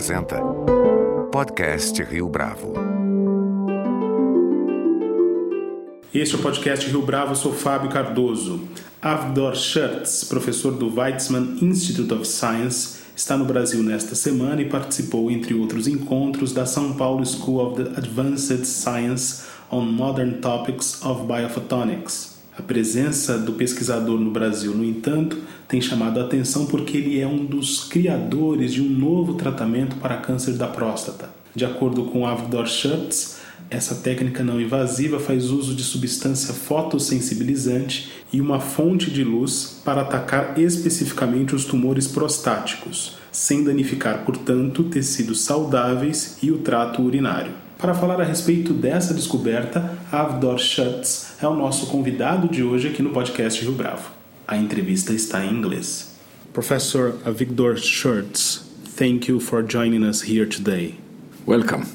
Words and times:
apresenta 0.00 0.40
Podcast 1.30 2.02
Rio 2.04 2.26
Bravo. 2.26 2.72
Este 6.14 6.34
é 6.34 6.38
o 6.38 6.40
podcast 6.40 6.88
Rio 6.88 7.02
Bravo, 7.02 7.32
eu 7.32 7.36
sou 7.36 7.52
Fábio 7.52 7.90
Cardoso. 7.90 8.66
Avdor 9.02 9.54
Schertz, 9.54 10.24
professor 10.24 10.72
do 10.72 10.90
Weizmann 10.98 11.58
Institute 11.60 12.14
of 12.14 12.26
Science, 12.26 13.00
está 13.14 13.36
no 13.36 13.44
Brasil 13.44 13.82
nesta 13.82 14.14
semana 14.14 14.62
e 14.62 14.70
participou, 14.70 15.30
entre 15.30 15.52
outros 15.52 15.86
encontros, 15.86 16.54
da 16.54 16.64
São 16.64 16.94
Paulo 16.94 17.22
School 17.26 17.60
of 17.60 17.84
the 17.84 17.90
Advanced 17.98 18.64
Science 18.64 19.44
on 19.70 19.82
Modern 19.82 20.40
Topics 20.40 21.04
of 21.04 21.26
Biophotonics. 21.26 22.39
A 22.56 22.62
presença 22.62 23.38
do 23.38 23.52
pesquisador 23.52 24.18
no 24.18 24.30
Brasil, 24.30 24.74
no 24.74 24.84
entanto, 24.84 25.38
tem 25.68 25.80
chamado 25.80 26.18
a 26.18 26.24
atenção 26.24 26.66
porque 26.66 26.96
ele 26.96 27.20
é 27.20 27.26
um 27.26 27.44
dos 27.44 27.84
criadores 27.84 28.72
de 28.72 28.82
um 28.82 28.88
novo 28.88 29.34
tratamento 29.34 29.96
para 29.96 30.16
câncer 30.16 30.54
da 30.54 30.66
próstata. 30.66 31.30
De 31.54 31.64
acordo 31.64 32.04
com 32.04 32.26
Avdor 32.26 32.66
Schutz, 32.66 33.38
essa 33.70 33.94
técnica 33.94 34.42
não 34.42 34.60
invasiva 34.60 35.20
faz 35.20 35.50
uso 35.50 35.76
de 35.76 35.84
substância 35.84 36.52
fotossensibilizante 36.52 38.10
e 38.32 38.40
uma 38.40 38.58
fonte 38.58 39.10
de 39.10 39.22
luz 39.22 39.80
para 39.84 40.02
atacar 40.02 40.58
especificamente 40.58 41.54
os 41.54 41.64
tumores 41.64 42.08
prostáticos, 42.08 43.16
sem 43.30 43.62
danificar, 43.62 44.24
portanto, 44.24 44.82
tecidos 44.84 45.42
saudáveis 45.42 46.36
e 46.42 46.50
o 46.50 46.58
trato 46.58 47.00
urinário. 47.00 47.69
Para 47.80 47.94
falar 47.94 48.20
a 48.20 48.24
respeito 48.24 48.74
dessa 48.74 49.14
descoberta, 49.14 49.98
Avdor 50.12 50.58
Schutz 50.58 51.36
é 51.40 51.48
o 51.48 51.54
nosso 51.54 51.86
convidado 51.86 52.46
de 52.46 52.62
hoje 52.62 52.88
aqui 52.88 53.02
no 53.02 53.08
podcast 53.08 53.62
Rio 53.64 53.72
Bravo. 53.72 54.10
A 54.46 54.54
entrevista 54.58 55.14
está 55.14 55.42
em 55.46 55.54
inglês. 55.54 56.14
Professor 56.52 57.16
Avigdor 57.24 57.78
Schutz, 57.78 58.66
thank 58.98 59.30
you 59.30 59.40
for 59.40 59.64
joining 59.66 60.06
us 60.06 60.22
here 60.22 60.46
today. 60.46 60.96
Welcome. 61.46 61.86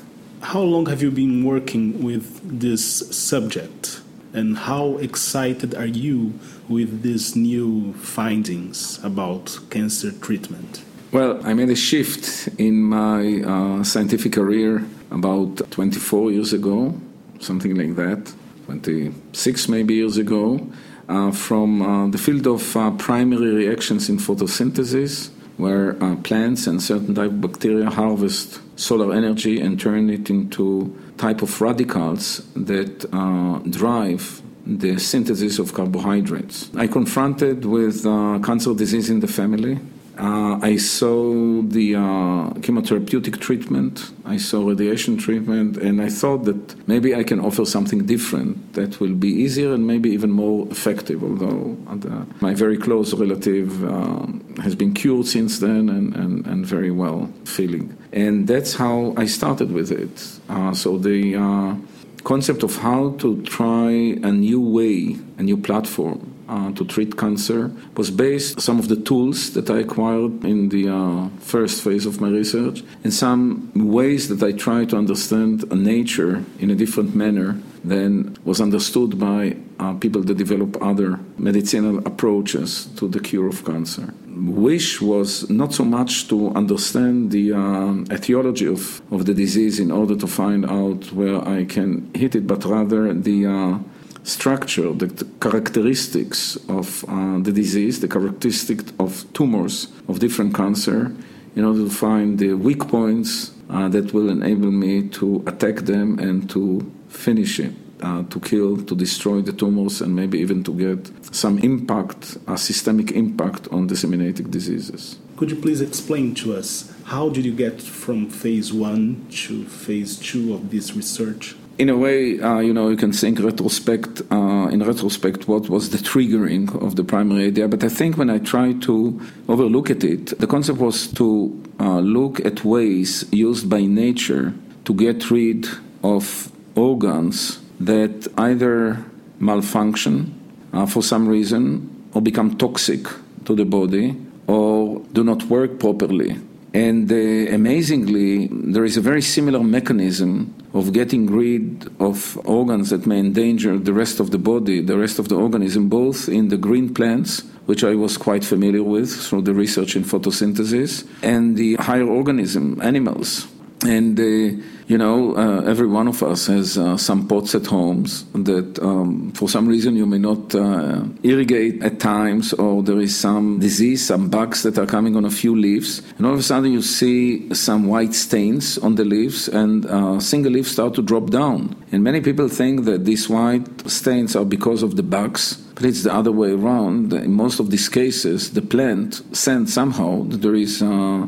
How 0.42 0.64
long 0.64 0.90
have 0.90 1.06
you 1.06 1.12
been 1.12 1.46
working 1.46 2.04
with 2.04 2.24
this 2.44 2.82
subject? 3.12 4.02
And 4.34 4.58
how 4.68 4.98
excited 4.98 5.76
are 5.76 5.86
you 5.86 6.34
with 6.68 7.04
these 7.04 7.36
new 7.36 7.94
findings 7.94 9.00
about 9.04 9.60
cancer 9.70 10.12
treatment? 10.12 10.82
Well, 11.12 11.40
I 11.46 11.54
made 11.54 11.70
a 11.70 11.76
shift 11.76 12.50
in 12.58 12.82
my 12.82 13.44
uh, 13.44 13.84
scientific 13.84 14.34
career 14.34 14.84
about 15.12 15.70
24 15.72 16.32
years 16.32 16.54
ago, 16.54 16.94
something 17.40 17.76
like 17.76 17.96
that, 17.96 18.34
26 18.66 19.70
maybe 19.70 19.96
years 19.96 20.18
ago, 20.18 20.68
uh, 21.08 21.32
from 21.32 21.82
uh, 21.82 22.08
the 22.08 22.18
field 22.18 22.48
of 22.48 22.76
uh, 22.76 22.92
primary 22.92 23.54
reactions 23.54 24.10
in 24.10 24.18
photosynthesis, 24.18 25.30
where 25.58 26.02
uh, 26.04 26.16
plants 26.18 26.68
and 26.68 26.82
certain 26.82 27.16
type 27.16 27.30
of 27.30 27.42
bacteria 27.42 27.90
harvest 27.90 28.60
solar 28.78 29.14
energy 29.14 29.62
and 29.62 29.80
turn 29.80 30.10
it 30.10 30.30
into 30.30 30.94
type 31.18 31.42
of 31.42 31.62
radicals 31.62 32.42
that 32.56 33.06
uh, 33.14 33.60
drive 33.70 34.42
the 34.66 34.98
synthesis 34.98 35.60
of 35.60 35.74
carbohydrates. 35.74 36.70
I 36.76 36.88
confronted 36.88 37.66
with 37.66 38.04
cancer 38.44 38.74
disease 38.74 39.10
in 39.10 39.20
the 39.20 39.28
family 39.28 39.80
uh, 40.18 40.60
I 40.62 40.78
saw 40.78 41.62
the 41.62 41.96
uh, 41.96 42.50
chemotherapeutic 42.62 43.40
treatment, 43.40 44.12
I 44.26 44.38
saw 44.38 44.66
radiation 44.68 45.18
treatment, 45.18 45.78
and 45.78 46.02
I 46.02 46.10
thought 46.10 46.46
that 46.46 46.88
maybe 46.88 47.14
I 47.14 47.24
can 47.24 47.40
offer 47.40 47.66
something 47.66 48.06
different 48.06 48.74
that 48.74 49.00
will 49.00 49.14
be 49.14 49.28
easier 49.28 49.74
and 49.74 49.86
maybe 49.86 50.10
even 50.12 50.32
more 50.32 50.68
effective. 50.70 51.22
Although 51.24 51.78
uh, 51.88 52.26
my 52.40 52.54
very 52.54 52.78
close 52.78 53.14
relative 53.14 53.84
uh, 53.84 54.26
has 54.62 54.76
been 54.76 54.94
cured 54.94 55.28
since 55.28 55.60
then 55.60 55.90
and, 55.90 56.16
and, 56.16 56.48
and, 56.48 56.66
very 56.66 56.92
well 56.92 57.30
feeling. 57.44 57.98
And 58.14 58.48
that's 58.48 58.74
how 58.76 59.14
I 59.18 59.26
started 59.26 59.72
with 59.72 59.92
it. 59.92 60.40
Uh, 60.50 60.74
so 60.74 60.98
the 60.98 61.36
uh, 61.36 61.76
concept 62.24 62.64
of 62.64 62.78
how 62.78 63.12
to 63.20 63.42
try 63.44 63.92
a 63.92 64.32
new 64.32 64.62
way, 64.62 65.18
a 65.38 65.44
new 65.44 65.58
platform 65.58 66.35
uh, 66.48 66.72
to 66.74 66.86
treat 66.86 67.18
cancer 67.18 67.72
was 67.96 68.12
based 68.12 68.60
some 68.62 68.80
of 68.80 68.88
the 68.88 68.96
tools 68.96 69.54
that 69.54 69.70
I 69.70 69.80
acquired 69.80 70.44
in 70.44 70.70
the 70.70 70.90
uh, 70.90 71.30
first 71.40 71.84
phase 71.84 72.06
of 72.06 72.22
my 72.22 72.30
research 72.30 72.84
and 73.04 73.14
some 73.14 73.72
ways 73.74 74.30
that 74.30 74.42
I 74.44 74.52
try 74.52 74.86
to 74.86 74.98
understand 74.98 75.70
nature 75.72 76.44
in 76.60 76.70
a 76.70 76.76
different 76.76 77.16
manner 77.16 77.60
than 77.84 78.36
was 78.44 78.60
understood 78.62 79.20
by 79.20 79.56
uh, 79.80 79.94
people 79.96 80.24
that 80.24 80.38
develop 80.38 80.82
other 80.82 81.20
medicinal 81.38 82.00
approaches 82.00 82.86
to 82.98 83.08
the 83.08 83.20
cure 83.20 83.48
of 83.48 83.64
cancer. 83.64 84.14
Wish 84.36 85.02
was 85.02 85.50
not 85.50 85.74
so 85.74 85.86
much 85.86 86.28
to 86.28 86.50
understand 86.56 87.32
the 87.32 87.54
uh, 87.54 87.94
etiology 88.14 88.68
of, 88.68 89.02
of 89.12 89.26
the 89.26 89.34
disease 89.34 89.80
in 89.80 89.92
order 89.92 90.16
to 90.16 90.28
find 90.28 90.66
out 90.66 91.12
where 91.14 91.48
I 91.48 91.66
can 91.66 92.10
hit 92.14 92.36
it, 92.36 92.48
but 92.48 92.66
rather 92.66 93.14
the 93.14 93.46
uh, 93.46 93.80
structure, 94.26 94.92
the, 94.92 95.26
characteristics 95.40 96.58
of 96.68 97.06
uh, 97.08 97.40
the 97.40 97.52
disease, 97.52 98.00
the 98.00 98.08
characteristics 98.08 98.92
of 99.00 99.26
tumors 99.34 99.88
of 100.08 100.20
different 100.20 100.54
cancer, 100.54 101.16
in 101.56 101.64
order 101.64 101.84
to 101.86 101.90
find 101.90 102.40
the 102.40 102.54
weak 102.54 102.88
points 102.88 103.52
uh, 103.70 103.88
that 103.90 104.14
will 104.14 104.30
enable 104.30 104.72
me 104.72 105.08
to 105.08 105.44
attack 105.48 105.78
them 105.86 106.20
and 106.20 106.50
to 106.50 106.92
finish 107.08 107.60
it. 107.60 107.74
Uh, 108.02 108.24
to 108.24 108.42
kill, 108.42 108.76
to 108.76 108.94
destroy 108.94 109.42
the 109.42 109.54
tumors, 109.54 110.02
and 110.02 110.14
maybe 110.14 110.38
even 110.38 110.62
to 110.62 110.74
get 110.74 111.10
some 111.34 111.58
impact, 111.60 112.38
a 112.46 112.58
systemic 112.58 113.12
impact 113.12 113.70
on 113.70 113.88
disseminating 113.88 114.50
diseases. 114.50 115.18
Could 115.38 115.50
you 115.50 115.56
please 115.56 115.80
explain 115.80 116.36
to 116.36 116.56
us 116.56 116.94
how 117.06 117.30
did 117.30 117.46
you 117.46 117.54
get 117.54 117.82
from 117.82 118.30
phase 118.30 118.74
one 118.74 119.26
to 119.48 119.64
phase 119.66 120.18
two 120.18 120.54
of 120.54 120.72
this 120.72 120.94
research? 120.94 121.56
In 121.78 121.90
a 121.90 121.98
way, 121.98 122.40
uh, 122.40 122.60
you 122.60 122.74
know, 122.74 122.90
you 122.90 122.96
can 122.96 123.12
think 123.12 123.40
retrospect 123.40 124.22
uh, 124.32 124.68
in 124.72 124.84
retrospect 124.84 125.48
what 125.48 125.70
was 125.70 125.90
the 125.90 125.98
triggering 125.98 126.74
of 126.82 126.96
the 126.96 127.04
primary 127.04 127.48
idea. 127.48 127.68
But 127.68 127.84
I 127.84 127.90
think 127.90 128.18
when 128.18 128.30
I 128.30 128.40
try 128.40 128.74
to 128.74 129.20
overlook 129.50 129.90
at 129.90 130.04
it, 130.04 130.40
the 130.40 130.48
concept 130.48 130.80
was 130.80 131.08
to 131.14 131.62
uh, 131.80 132.00
look 132.00 132.44
at 132.46 132.64
ways 132.64 133.26
used 133.32 133.70
by 133.70 133.82
nature 133.82 134.54
to 134.86 134.94
get 134.94 135.30
rid 135.32 135.68
of 136.04 136.52
organs 136.76 137.60
that 137.80 138.28
either 138.38 139.04
malfunction 139.40 140.34
uh, 140.72 140.86
for 140.86 141.04
some 141.04 141.28
reason 141.28 142.10
or 142.14 142.22
become 142.22 142.58
toxic 142.58 143.06
to 143.44 143.56
the 143.56 143.66
body 143.66 144.16
or 144.48 145.02
do 145.12 145.24
not 145.24 145.44
work 145.44 145.80
properly. 145.80 146.40
And 146.76 147.10
uh, 147.10 147.16
amazingly, 147.56 148.48
there 148.52 148.84
is 148.84 148.98
a 148.98 149.02
very 149.02 149.22
similar 149.22 149.64
mechanism 149.64 150.54
of 150.74 150.92
getting 150.92 151.26
rid 151.28 151.90
of 152.02 152.38
organs 152.46 152.90
that 152.90 153.06
may 153.06 153.20
endanger 153.20 153.80
the 153.80 153.94
rest 153.94 154.20
of 154.20 154.32
the 154.32 154.38
body, 154.38 154.82
the 154.82 154.98
rest 154.98 155.18
of 155.18 155.30
the 155.30 155.36
organism, 155.36 155.88
both 155.88 156.28
in 156.28 156.50
the 156.50 156.58
green 156.58 156.94
plants, 156.94 157.44
which 157.66 157.86
I 157.86 157.96
was 157.96 158.18
quite 158.18 158.44
familiar 158.44 158.84
with 158.84 159.10
through 159.10 159.44
the 159.44 159.54
research 159.54 159.96
in 159.96 160.04
photosynthesis, 160.04 161.08
and 161.24 161.56
the 161.56 161.76
higher 161.76 162.10
organism, 162.10 162.82
animals. 162.82 163.48
And 163.84 164.20
uh, 164.20 164.64
you 164.88 165.00
know, 165.00 165.36
uh, 165.36 165.62
every 165.62 165.88
one 165.88 166.08
of 166.08 166.22
us 166.22 166.46
has 166.46 166.78
uh, 166.78 166.96
some 166.96 167.28
pots 167.28 167.56
at 167.56 167.66
homes 167.66 168.26
that, 168.34 168.78
um, 168.84 169.32
for 169.32 169.50
some 169.50 169.68
reason, 169.68 169.96
you 169.96 170.06
may 170.06 170.20
not 170.20 170.54
uh, 170.54 171.04
irrigate 171.24 171.82
at 171.82 172.00
times, 172.00 172.54
or 172.54 172.84
there 172.84 173.00
is 173.00 173.18
some 173.18 173.60
disease, 173.60 174.06
some 174.06 174.30
bugs 174.30 174.62
that 174.62 174.78
are 174.78 174.86
coming 174.86 175.16
on 175.16 175.26
a 175.26 175.32
few 175.32 175.56
leaves, 175.56 176.04
and 176.18 176.28
all 176.28 176.34
of 176.34 176.40
a 176.40 176.44
sudden 176.44 176.72
you 176.72 176.84
see 176.84 177.52
some 177.54 177.88
white 177.88 178.14
stains 178.14 178.78
on 178.78 178.94
the 178.94 179.04
leaves, 179.04 179.48
and 179.48 179.88
uh, 179.88 180.20
single 180.20 180.52
leaves 180.52 180.72
start 180.72 180.94
to 180.94 181.02
drop 181.02 181.32
down. 181.32 181.76
And 181.92 182.04
many 182.04 182.22
people 182.22 182.48
think 182.48 182.86
that 182.86 183.06
these 183.06 183.28
white 183.28 183.90
stains 183.90 184.36
are 184.36 184.46
because 184.46 184.84
of 184.84 184.98
the 184.98 185.04
bugs, 185.04 185.58
but 185.74 185.84
it's 185.84 186.04
the 186.04 186.14
other 186.14 186.32
way 186.32 186.52
around. 186.52 187.12
In 187.12 187.34
most 187.34 187.60
of 187.60 187.72
these 187.72 187.90
cases, 187.90 188.52
the 188.54 188.62
plant 188.62 189.24
sends 189.36 189.74
somehow 189.74 190.24
that 190.26 190.44
there 190.44 190.56
is 190.56 190.84
uh, 190.84 191.26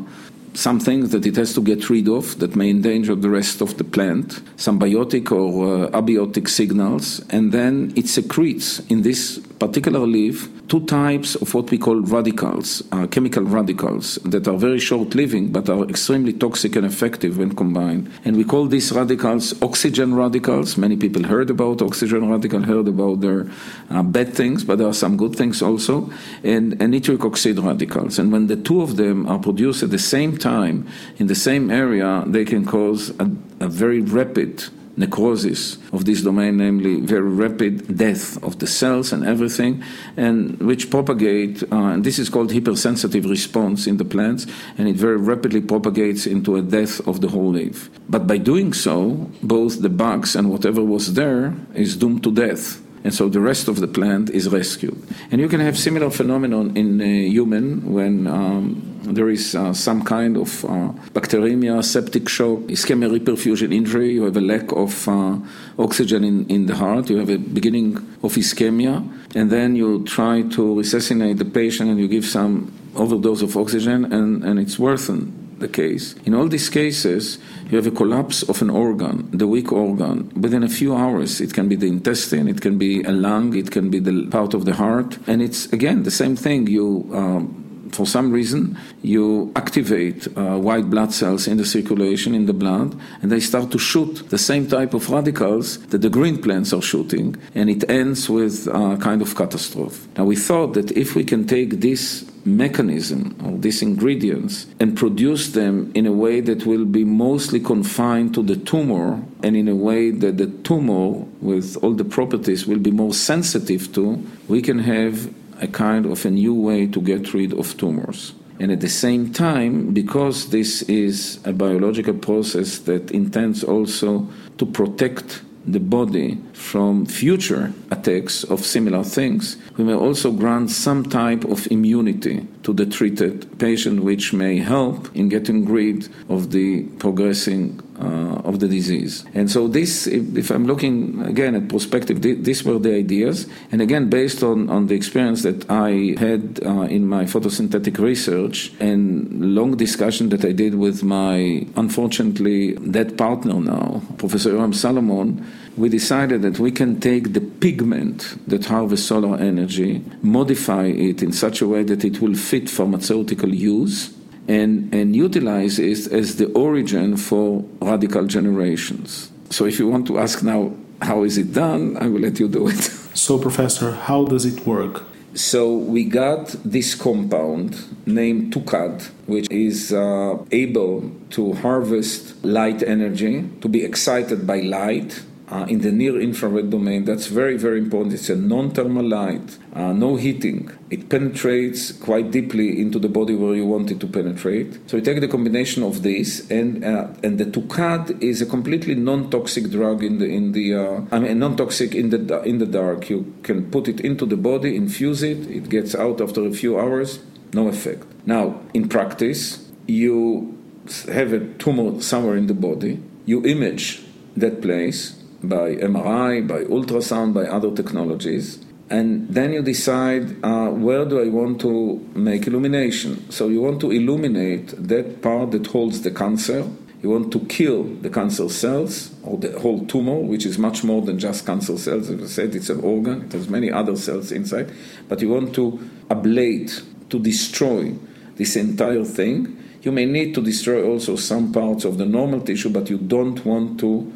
some 0.54 0.80
things 0.80 1.10
that 1.10 1.26
it 1.26 1.36
has 1.36 1.54
to 1.54 1.60
get 1.60 1.88
rid 1.90 2.08
of 2.08 2.38
that 2.38 2.56
may 2.56 2.70
endanger 2.70 3.14
the 3.14 3.30
rest 3.30 3.60
of 3.60 3.76
the 3.78 3.84
plant, 3.84 4.40
some 4.56 4.78
biotic 4.78 5.30
or 5.30 5.86
uh, 5.86 5.90
abiotic 5.90 6.48
signals, 6.48 7.20
and 7.30 7.52
then 7.52 7.92
it 7.96 8.08
secretes 8.08 8.80
in 8.88 9.02
this 9.02 9.38
particular 9.58 10.06
leaf 10.06 10.48
two 10.68 10.84
types 10.84 11.34
of 11.36 11.52
what 11.54 11.70
we 11.70 11.78
call 11.78 12.00
radicals, 12.00 12.82
uh, 12.92 13.06
chemical 13.06 13.42
radicals, 13.42 14.16
that 14.24 14.46
are 14.46 14.56
very 14.56 14.78
short 14.78 15.14
living 15.14 15.50
but 15.50 15.68
are 15.68 15.84
extremely 15.84 16.32
toxic 16.32 16.76
and 16.76 16.86
effective 16.86 17.38
when 17.38 17.54
combined. 17.54 18.10
And 18.24 18.36
we 18.36 18.44
call 18.44 18.66
these 18.66 18.92
radicals 18.92 19.60
oxygen 19.62 20.14
radicals. 20.14 20.76
Many 20.76 20.96
people 20.96 21.24
heard 21.24 21.50
about 21.50 21.82
oxygen 21.82 22.28
radical, 22.28 22.62
heard 22.62 22.88
about 22.88 23.20
their 23.20 23.46
uh, 23.90 24.02
bad 24.02 24.34
things, 24.34 24.62
but 24.62 24.78
there 24.78 24.88
are 24.88 24.94
some 24.94 25.16
good 25.16 25.34
things 25.34 25.62
also, 25.62 26.10
and, 26.44 26.80
and 26.80 26.92
nitric 26.92 27.24
oxide 27.24 27.58
radicals. 27.58 28.18
And 28.18 28.30
when 28.30 28.46
the 28.46 28.56
two 28.56 28.82
of 28.82 28.96
them 28.96 29.26
are 29.26 29.38
produced 29.38 29.82
at 29.82 29.90
the 29.90 29.98
same 29.98 30.36
time 30.38 30.86
in 31.18 31.26
the 31.26 31.34
same 31.34 31.70
area, 31.70 32.24
they 32.26 32.44
can 32.44 32.64
cause 32.64 33.10
a, 33.18 33.30
a 33.60 33.68
very 33.68 34.00
rapid 34.00 34.64
necrosis 34.98 35.78
of 35.92 36.04
this 36.04 36.22
domain, 36.22 36.56
namely 36.58 37.00
very 37.00 37.22
rapid 37.22 37.96
death 37.96 38.42
of 38.42 38.58
the 38.58 38.66
cells 38.66 39.12
and 39.12 39.24
everything, 39.24 39.82
and 40.16 40.58
which 40.58 40.90
propagate, 40.90 41.62
uh, 41.72 41.94
and 41.94 42.04
this 42.04 42.18
is 42.18 42.28
called 42.28 42.52
hypersensitive 42.52 43.24
response 43.24 43.86
in 43.86 43.96
the 43.96 44.04
plants, 44.04 44.46
and 44.76 44.88
it 44.88 44.96
very 44.96 45.16
rapidly 45.16 45.60
propagates 45.60 46.26
into 46.26 46.56
a 46.56 46.62
death 46.62 47.06
of 47.06 47.20
the 47.20 47.28
whole 47.28 47.50
leaf. 47.50 47.88
But 48.08 48.26
by 48.26 48.38
doing 48.38 48.72
so, 48.72 49.30
both 49.42 49.80
the 49.80 49.88
bugs 49.88 50.34
and 50.34 50.50
whatever 50.50 50.82
was 50.82 51.14
there 51.14 51.54
is 51.74 51.96
doomed 51.96 52.24
to 52.24 52.32
death 52.32 52.82
and 53.08 53.14
so 53.14 53.26
the 53.26 53.40
rest 53.40 53.68
of 53.68 53.80
the 53.80 53.88
plant 53.88 54.28
is 54.28 54.50
rescued. 54.50 54.94
And 55.30 55.40
you 55.40 55.48
can 55.48 55.60
have 55.60 55.78
similar 55.78 56.10
phenomenon 56.10 56.76
in 56.76 57.00
uh, 57.00 57.04
human 57.06 57.90
when 57.90 58.26
um, 58.26 59.00
there 59.02 59.30
is 59.30 59.54
uh, 59.54 59.72
some 59.72 60.04
kind 60.04 60.36
of 60.36 60.62
uh, 60.66 60.92
bacteremia, 61.16 61.82
septic 61.82 62.28
shock, 62.28 62.58
ischemia 62.68 63.08
reperfusion 63.18 63.74
injury. 63.74 64.12
You 64.12 64.24
have 64.24 64.36
a 64.36 64.42
lack 64.42 64.72
of 64.72 65.08
uh, 65.08 65.38
oxygen 65.78 66.22
in, 66.22 66.46
in 66.50 66.66
the 66.66 66.76
heart. 66.76 67.08
You 67.08 67.16
have 67.16 67.30
a 67.30 67.38
beginning 67.38 67.96
of 68.22 68.34
ischemia, 68.34 69.02
and 69.34 69.50
then 69.50 69.74
you 69.74 70.04
try 70.04 70.42
to 70.42 70.78
resuscitate 70.78 71.38
the 71.38 71.46
patient 71.46 71.88
and 71.88 71.98
you 71.98 72.08
give 72.08 72.26
some 72.26 72.70
overdose 72.94 73.40
of 73.40 73.56
oxygen, 73.56 74.12
and, 74.12 74.44
and 74.44 74.60
it's 74.60 74.78
worsened 74.78 75.47
the 75.60 75.68
case. 75.68 76.14
In 76.24 76.34
all 76.34 76.48
these 76.48 76.68
cases, 76.70 77.38
you 77.70 77.76
have 77.76 77.86
a 77.86 77.90
collapse 77.90 78.42
of 78.42 78.62
an 78.62 78.70
organ, 78.70 79.28
the 79.32 79.46
weak 79.46 79.72
organ. 79.72 80.30
Within 80.40 80.62
a 80.62 80.68
few 80.68 80.94
hours, 80.94 81.40
it 81.40 81.54
can 81.54 81.68
be 81.68 81.76
the 81.76 81.86
intestine, 81.86 82.48
it 82.48 82.60
can 82.60 82.78
be 82.78 83.02
a 83.02 83.12
lung, 83.12 83.56
it 83.56 83.70
can 83.70 83.90
be 83.90 83.98
the 83.98 84.26
part 84.30 84.54
of 84.54 84.64
the 84.64 84.74
heart, 84.74 85.18
and 85.26 85.42
it's 85.42 85.72
again 85.72 86.02
the 86.02 86.10
same 86.10 86.36
thing. 86.36 86.66
You 86.66 87.08
um, 87.12 87.68
for 87.92 88.06
some 88.06 88.30
reason, 88.30 88.78
you 89.02 89.52
activate 89.56 90.26
uh, 90.36 90.56
white 90.58 90.90
blood 90.90 91.12
cells 91.12 91.46
in 91.46 91.56
the 91.56 91.64
circulation 91.64 92.34
in 92.34 92.46
the 92.46 92.52
blood, 92.52 92.98
and 93.22 93.30
they 93.30 93.40
start 93.40 93.70
to 93.72 93.78
shoot 93.78 94.28
the 94.30 94.38
same 94.38 94.66
type 94.66 94.94
of 94.94 95.08
radicals 95.10 95.78
that 95.86 95.98
the 95.98 96.10
green 96.10 96.40
plants 96.40 96.72
are 96.72 96.82
shooting, 96.82 97.36
and 97.54 97.70
it 97.70 97.88
ends 97.90 98.28
with 98.28 98.66
a 98.68 98.96
kind 99.00 99.22
of 99.22 99.34
catastrophe. 99.34 100.08
Now, 100.16 100.24
we 100.24 100.36
thought 100.36 100.74
that 100.74 100.90
if 100.92 101.14
we 101.14 101.24
can 101.24 101.46
take 101.46 101.80
this 101.80 102.24
mechanism 102.56 103.36
or 103.44 103.58
these 103.58 103.82
ingredients 103.82 104.66
and 104.80 104.96
produce 104.96 105.52
them 105.52 105.90
in 105.94 106.06
a 106.06 106.12
way 106.12 106.40
that 106.40 106.66
will 106.66 106.84
be 106.84 107.04
mostly 107.04 107.60
confined 107.60 108.34
to 108.34 108.42
the 108.42 108.56
tumor 108.56 109.22
and 109.42 109.56
in 109.56 109.68
a 109.68 109.76
way 109.76 110.10
that 110.10 110.38
the 110.38 110.46
tumor, 110.64 111.24
with 111.40 111.76
all 111.82 111.92
the 111.92 112.04
properties, 112.04 112.66
will 112.66 112.78
be 112.78 112.90
more 112.90 113.14
sensitive 113.14 113.92
to, 113.92 114.22
we 114.48 114.60
can 114.62 114.78
have 114.78 115.32
a 115.60 115.68
kind 115.68 116.06
of 116.06 116.24
a 116.24 116.30
new 116.30 116.54
way 116.54 116.86
to 116.86 117.00
get 117.00 117.34
rid 117.34 117.52
of 117.52 117.76
tumors. 117.76 118.32
And 118.60 118.72
at 118.72 118.80
the 118.80 118.88
same 118.88 119.32
time, 119.32 119.92
because 119.92 120.50
this 120.50 120.82
is 120.82 121.38
a 121.44 121.52
biological 121.52 122.14
process 122.14 122.78
that 122.80 123.10
intends 123.12 123.62
also 123.62 124.28
to 124.58 124.66
protect 124.66 125.42
the 125.64 125.78
body 125.78 126.38
from 126.58 127.06
future 127.06 127.72
attacks 127.90 128.42
of 128.44 128.64
similar 128.66 129.04
things, 129.04 129.56
we 129.76 129.84
may 129.84 129.94
also 129.94 130.32
grant 130.32 130.70
some 130.70 131.04
type 131.04 131.44
of 131.44 131.70
immunity 131.70 132.46
to 132.64 132.72
the 132.72 132.84
treated 132.84 133.58
patient, 133.58 134.02
which 134.02 134.32
may 134.32 134.58
help 134.58 135.08
in 135.14 135.28
getting 135.28 135.64
rid 135.66 136.08
of 136.28 136.50
the 136.50 136.82
progressing 136.98 137.80
uh, 138.00 138.40
of 138.44 138.60
the 138.60 138.68
disease. 138.68 139.24
And 139.34 139.50
so, 139.50 139.68
this, 139.68 140.06
if, 140.06 140.36
if, 140.36 140.50
I'm 140.50 140.66
looking 140.66 141.22
again 141.22 141.54
at 141.54 141.68
perspective, 141.68 142.20
th- 142.20 142.38
these 142.42 142.64
were 142.64 142.78
the 142.78 142.94
ideas. 142.94 143.46
And 143.72 143.80
again, 143.80 144.10
based 144.10 144.42
on, 144.42 144.68
on 144.68 144.88
the 144.88 144.94
experience 144.94 145.42
that 145.42 145.70
I 145.70 146.14
had 146.18 146.60
uh, 146.64 146.82
in 146.82 147.06
my 147.06 147.24
photosynthetic 147.24 147.98
research 147.98 148.72
and 148.80 149.54
long 149.54 149.76
discussion 149.76 150.28
that 150.30 150.44
I 150.44 150.52
did 150.52 150.74
with 150.74 151.02
my 151.02 151.66
unfortunately 151.76 152.72
dead 152.74 153.16
partner 153.16 153.54
now, 153.54 154.02
Professor 154.18 154.52
Yoram 154.52 154.74
Salomon, 154.74 155.44
we 155.78 155.88
decided 155.88 156.42
that 156.42 156.58
we 156.58 156.72
can 156.72 157.00
take 157.00 157.32
the 157.32 157.40
pigment 157.40 158.36
that 158.48 158.64
harvests 158.66 159.06
solar 159.06 159.38
energy, 159.38 160.04
modify 160.22 160.86
it 160.86 161.22
in 161.22 161.32
such 161.32 161.60
a 161.60 161.68
way 161.68 161.84
that 161.84 162.04
it 162.04 162.20
will 162.20 162.34
fit 162.34 162.68
pharmaceutical 162.68 163.54
use 163.54 164.12
and, 164.48 164.92
and 164.92 165.14
utilize 165.14 165.78
it 165.78 166.10
as 166.12 166.36
the 166.36 166.46
origin 166.52 167.16
for 167.16 167.64
radical 167.80 168.26
generations. 168.26 169.30
So 169.50 169.66
if 169.66 169.78
you 169.78 169.88
want 169.88 170.06
to 170.08 170.18
ask 170.18 170.42
now, 170.42 170.72
how 171.00 171.22
is 171.22 171.38
it 171.38 171.52
done, 171.52 171.96
I 171.96 172.08
will 172.08 172.20
let 172.20 172.40
you 172.40 172.48
do 172.48 172.68
it. 172.68 172.90
So, 173.18 173.36
Professor, 173.36 173.90
how 173.90 174.26
does 174.26 174.44
it 174.44 174.64
work? 174.64 175.02
So 175.34 175.76
we 175.76 176.04
got 176.04 176.54
this 176.64 176.94
compound 176.94 177.76
named 178.06 178.52
TOOKAD, 178.52 179.08
which 179.26 179.50
is 179.50 179.92
uh, 179.92 180.38
able 180.52 181.10
to 181.30 181.52
harvest 181.54 182.44
light 182.44 182.82
energy, 182.84 183.48
to 183.60 183.68
be 183.68 183.84
excited 183.84 184.46
by 184.46 184.60
light, 184.60 185.20
uh, 185.50 185.64
in 185.68 185.80
the 185.80 185.90
near 185.90 186.20
infrared 186.20 186.70
domain. 186.70 187.04
That's 187.04 187.26
very, 187.26 187.56
very 187.56 187.78
important. 187.78 188.14
It's 188.14 188.28
a 188.28 188.36
non 188.36 188.70
thermal 188.70 189.06
light, 189.06 189.58
uh, 189.74 189.92
no 189.92 190.16
heating. 190.16 190.70
It 190.90 191.08
penetrates 191.08 191.92
quite 191.92 192.30
deeply 192.30 192.80
into 192.80 192.98
the 192.98 193.08
body 193.08 193.34
where 193.34 193.54
you 193.54 193.66
want 193.66 193.90
it 193.90 194.00
to 194.00 194.06
penetrate. 194.06 194.78
So 194.88 194.96
you 194.98 195.02
take 195.02 195.20
the 195.20 195.28
combination 195.28 195.82
of 195.82 196.02
this, 196.02 196.48
and 196.50 196.84
uh, 196.84 197.08
and 197.22 197.38
the 197.38 197.46
TOOKAD 197.46 198.22
is 198.22 198.42
a 198.42 198.46
completely 198.46 198.94
non 198.94 199.30
toxic 199.30 199.70
drug 199.70 200.02
in 200.02 200.18
the 200.18 200.26
in 200.26 200.52
the 200.52 200.74
uh, 200.74 201.00
I 201.10 201.18
mean 201.18 201.38
non 201.38 201.56
toxic 201.56 201.94
in 201.94 202.10
the 202.10 202.42
in 202.42 202.58
the 202.58 202.66
dark. 202.66 203.08
You 203.08 203.34
can 203.42 203.70
put 203.70 203.88
it 203.88 204.00
into 204.00 204.26
the 204.26 204.36
body, 204.36 204.76
infuse 204.76 205.22
it. 205.22 205.48
It 205.50 205.68
gets 205.68 205.94
out 205.94 206.20
after 206.20 206.46
a 206.46 206.52
few 206.52 206.78
hours. 206.78 207.20
No 207.54 207.68
effect. 207.68 208.04
Now, 208.26 208.60
in 208.74 208.90
practice, 208.90 209.66
you 209.86 210.58
have 211.06 211.32
a 211.32 211.40
tumor 211.54 212.00
somewhere 212.02 212.36
in 212.36 212.46
the 212.46 212.54
body. 212.54 213.00
You 213.24 213.44
image 213.46 214.02
that 214.36 214.60
place 214.60 215.17
by 215.42 215.76
MRI, 215.76 216.46
by 216.46 216.64
ultrasound, 216.64 217.34
by 217.34 217.44
other 217.44 217.74
technologies. 217.74 218.64
And 218.90 219.28
then 219.28 219.52
you 219.52 219.62
decide 219.62 220.42
uh, 220.42 220.70
where 220.70 221.04
do 221.04 221.20
I 221.20 221.28
want 221.28 221.60
to 221.60 221.98
make 222.14 222.46
illumination. 222.46 223.30
So 223.30 223.48
you 223.48 223.60
want 223.60 223.80
to 223.82 223.90
illuminate 223.90 224.68
that 224.88 225.20
part 225.20 225.50
that 225.50 225.66
holds 225.66 226.00
the 226.02 226.10
cancer. 226.10 226.66
You 227.02 227.10
want 227.10 227.30
to 227.32 227.40
kill 227.40 227.84
the 227.84 228.10
cancer 228.10 228.48
cells 228.48 229.14
or 229.22 229.36
the 229.36 229.58
whole 229.60 229.86
tumor, 229.86 230.18
which 230.18 230.46
is 230.46 230.58
much 230.58 230.82
more 230.82 231.02
than 231.02 231.18
just 231.18 231.46
cancer 231.46 231.76
cells. 231.76 232.10
As 232.10 232.22
I 232.22 232.26
said, 232.26 232.54
it's 232.54 232.70
an 232.70 232.80
organ, 232.80 233.22
it 233.26 233.32
has 233.32 233.48
many 233.48 233.70
other 233.70 233.94
cells 233.94 234.32
inside. 234.32 234.72
But 235.08 235.20
you 235.20 235.28
want 235.28 235.54
to 235.56 235.72
ablate, 236.08 236.82
to 237.10 237.18
destroy 237.18 237.94
this 238.36 238.56
entire 238.56 239.04
thing. 239.04 239.56
You 239.82 239.92
may 239.92 240.06
need 240.06 240.34
to 240.34 240.42
destroy 240.42 240.84
also 240.84 241.16
some 241.16 241.52
parts 241.52 241.84
of 241.84 241.98
the 241.98 242.06
normal 242.06 242.40
tissue, 242.40 242.70
but 242.70 242.90
you 242.90 242.98
don't 242.98 243.44
want 243.44 243.78
to 243.80 244.12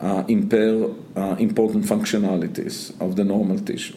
uh, 0.00 0.24
impair 0.28 0.86
uh, 1.16 1.36
important 1.38 1.84
functionalities 1.84 2.98
of 3.00 3.16
the 3.16 3.24
normal 3.24 3.58
tissue. 3.58 3.96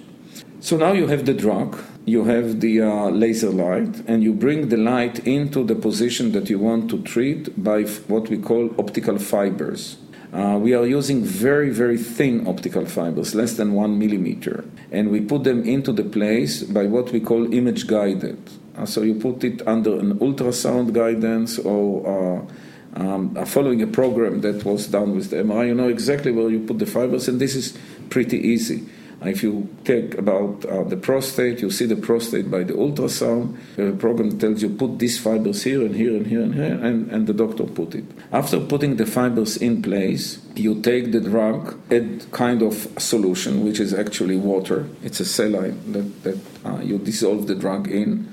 So 0.59 0.77
now 0.77 0.94
you 0.94 1.07
have 1.07 1.25
the 1.25 1.33
drug, 1.33 1.77
you 2.05 2.23
have 2.23 2.61
the 2.61 2.81
uh, 2.81 3.09
laser 3.09 3.50
light, 3.50 4.01
and 4.07 4.24
you 4.24 4.33
bring 4.33 4.69
the 4.69 4.77
light 4.77 5.19
into 5.27 5.63
the 5.63 5.75
position 5.75 6.31
that 6.31 6.50
you 6.50 6.57
want 6.57 6.89
to 6.91 7.01
treat 7.01 7.62
by 7.62 7.81
f- 7.81 8.07
what 8.10 8.29
we 8.29 8.38
call 8.38 8.74
optical 8.79 9.17
fibers. 9.19 9.98
Uh, 10.31 10.57
we 10.57 10.74
are 10.74 10.86
using 10.86 11.22
very, 11.22 11.69
very 11.69 11.98
thin 11.98 12.48
optical 12.48 12.86
fibers, 12.86 13.36
less 13.36 13.57
than 13.57 13.74
one 13.74 14.00
millimeter, 14.00 14.63
and 14.91 15.12
we 15.12 15.19
put 15.19 15.43
them 15.43 15.63
into 15.63 15.91
the 15.91 16.03
place 16.03 16.63
by 16.63 16.86
what 16.86 17.12
we 17.12 17.19
call 17.19 17.53
image 17.53 17.86
guided. 17.86 18.39
Uh, 18.75 18.86
so 18.86 19.01
you 19.01 19.13
put 19.13 19.43
it 19.43 19.62
under 19.67 20.00
an 20.00 20.17
ultrasound 20.19 20.93
guidance 20.93 21.60
or 21.60 22.07
uh, 22.07 22.53
um, 22.95 23.35
are 23.38 23.45
following 23.45 23.81
a 23.81 23.88
program 23.88 24.41
that 24.41 24.63
was 24.63 24.88
done 24.88 25.15
with 25.15 25.29
the 25.31 25.38
MRI, 25.38 25.67
you 25.67 25.73
know 25.73 25.89
exactly 25.89 26.31
where 26.31 26.50
you 26.50 26.59
put 26.59 26.79
the 26.79 26.85
fibers, 26.85 27.27
and 27.27 27.39
this 27.39 27.55
is 27.55 27.77
pretty 28.09 28.38
easy. 28.38 28.85
If 29.25 29.41
you 29.41 29.73
take 29.85 30.17
about 30.17 30.65
uh, 30.65 30.83
the 30.83 30.97
prostate, 30.97 31.62
you 31.62 31.71
see 31.71 31.85
the 31.85 31.95
prostate 31.95 32.51
by 32.51 32.63
the 32.63 32.73
ultrasound. 32.73 33.57
The 33.77 33.93
program 33.93 34.38
tells 34.38 34.62
you 34.62 34.69
put 34.69 35.00
these 35.00 35.17
fibers 35.17 35.63
here 35.63 35.81
and 35.81 35.95
here 35.95 36.15
and 36.15 36.27
here 36.27 36.41
and 36.41 36.53
here, 36.53 36.73
and, 36.73 37.09
and 37.09 37.25
the 37.25 37.33
doctor 37.33 37.63
put 37.63 37.95
it. 37.95 38.03
After 38.33 38.59
putting 38.59 38.97
the 38.97 39.05
fibers 39.05 39.55
in 39.55 39.81
place, 39.81 40.39
you 40.55 40.81
take 40.81 41.13
the 41.13 41.21
drug, 41.21 41.79
add 41.89 42.29
kind 42.31 42.62
of 42.62 42.88
solution, 42.97 43.63
which 43.63 43.79
is 43.79 43.93
actually 43.93 44.35
water. 44.35 44.89
It's 45.03 45.21
a 45.21 45.25
saline 45.25 45.93
that, 45.93 46.23
that 46.23 46.39
uh, 46.65 46.79
you 46.81 46.97
dissolve 46.97 47.47
the 47.47 47.55
drug 47.55 47.89
in 47.89 48.29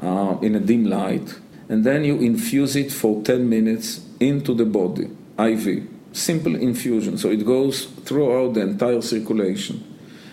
uh, 0.00 0.36
in 0.42 0.56
a 0.56 0.60
dim 0.60 0.86
light 0.86 1.38
and 1.72 1.84
then 1.84 2.04
you 2.04 2.18
infuse 2.18 2.76
it 2.76 2.92
for 2.92 3.22
10 3.22 3.48
minutes 3.48 4.02
into 4.20 4.52
the 4.52 4.66
body, 4.66 5.08
IV. 5.38 5.88
Simple 6.12 6.54
infusion, 6.54 7.16
so 7.16 7.30
it 7.30 7.46
goes 7.46 7.86
throughout 8.04 8.52
the 8.52 8.60
entire 8.60 9.00
circulation, 9.00 9.82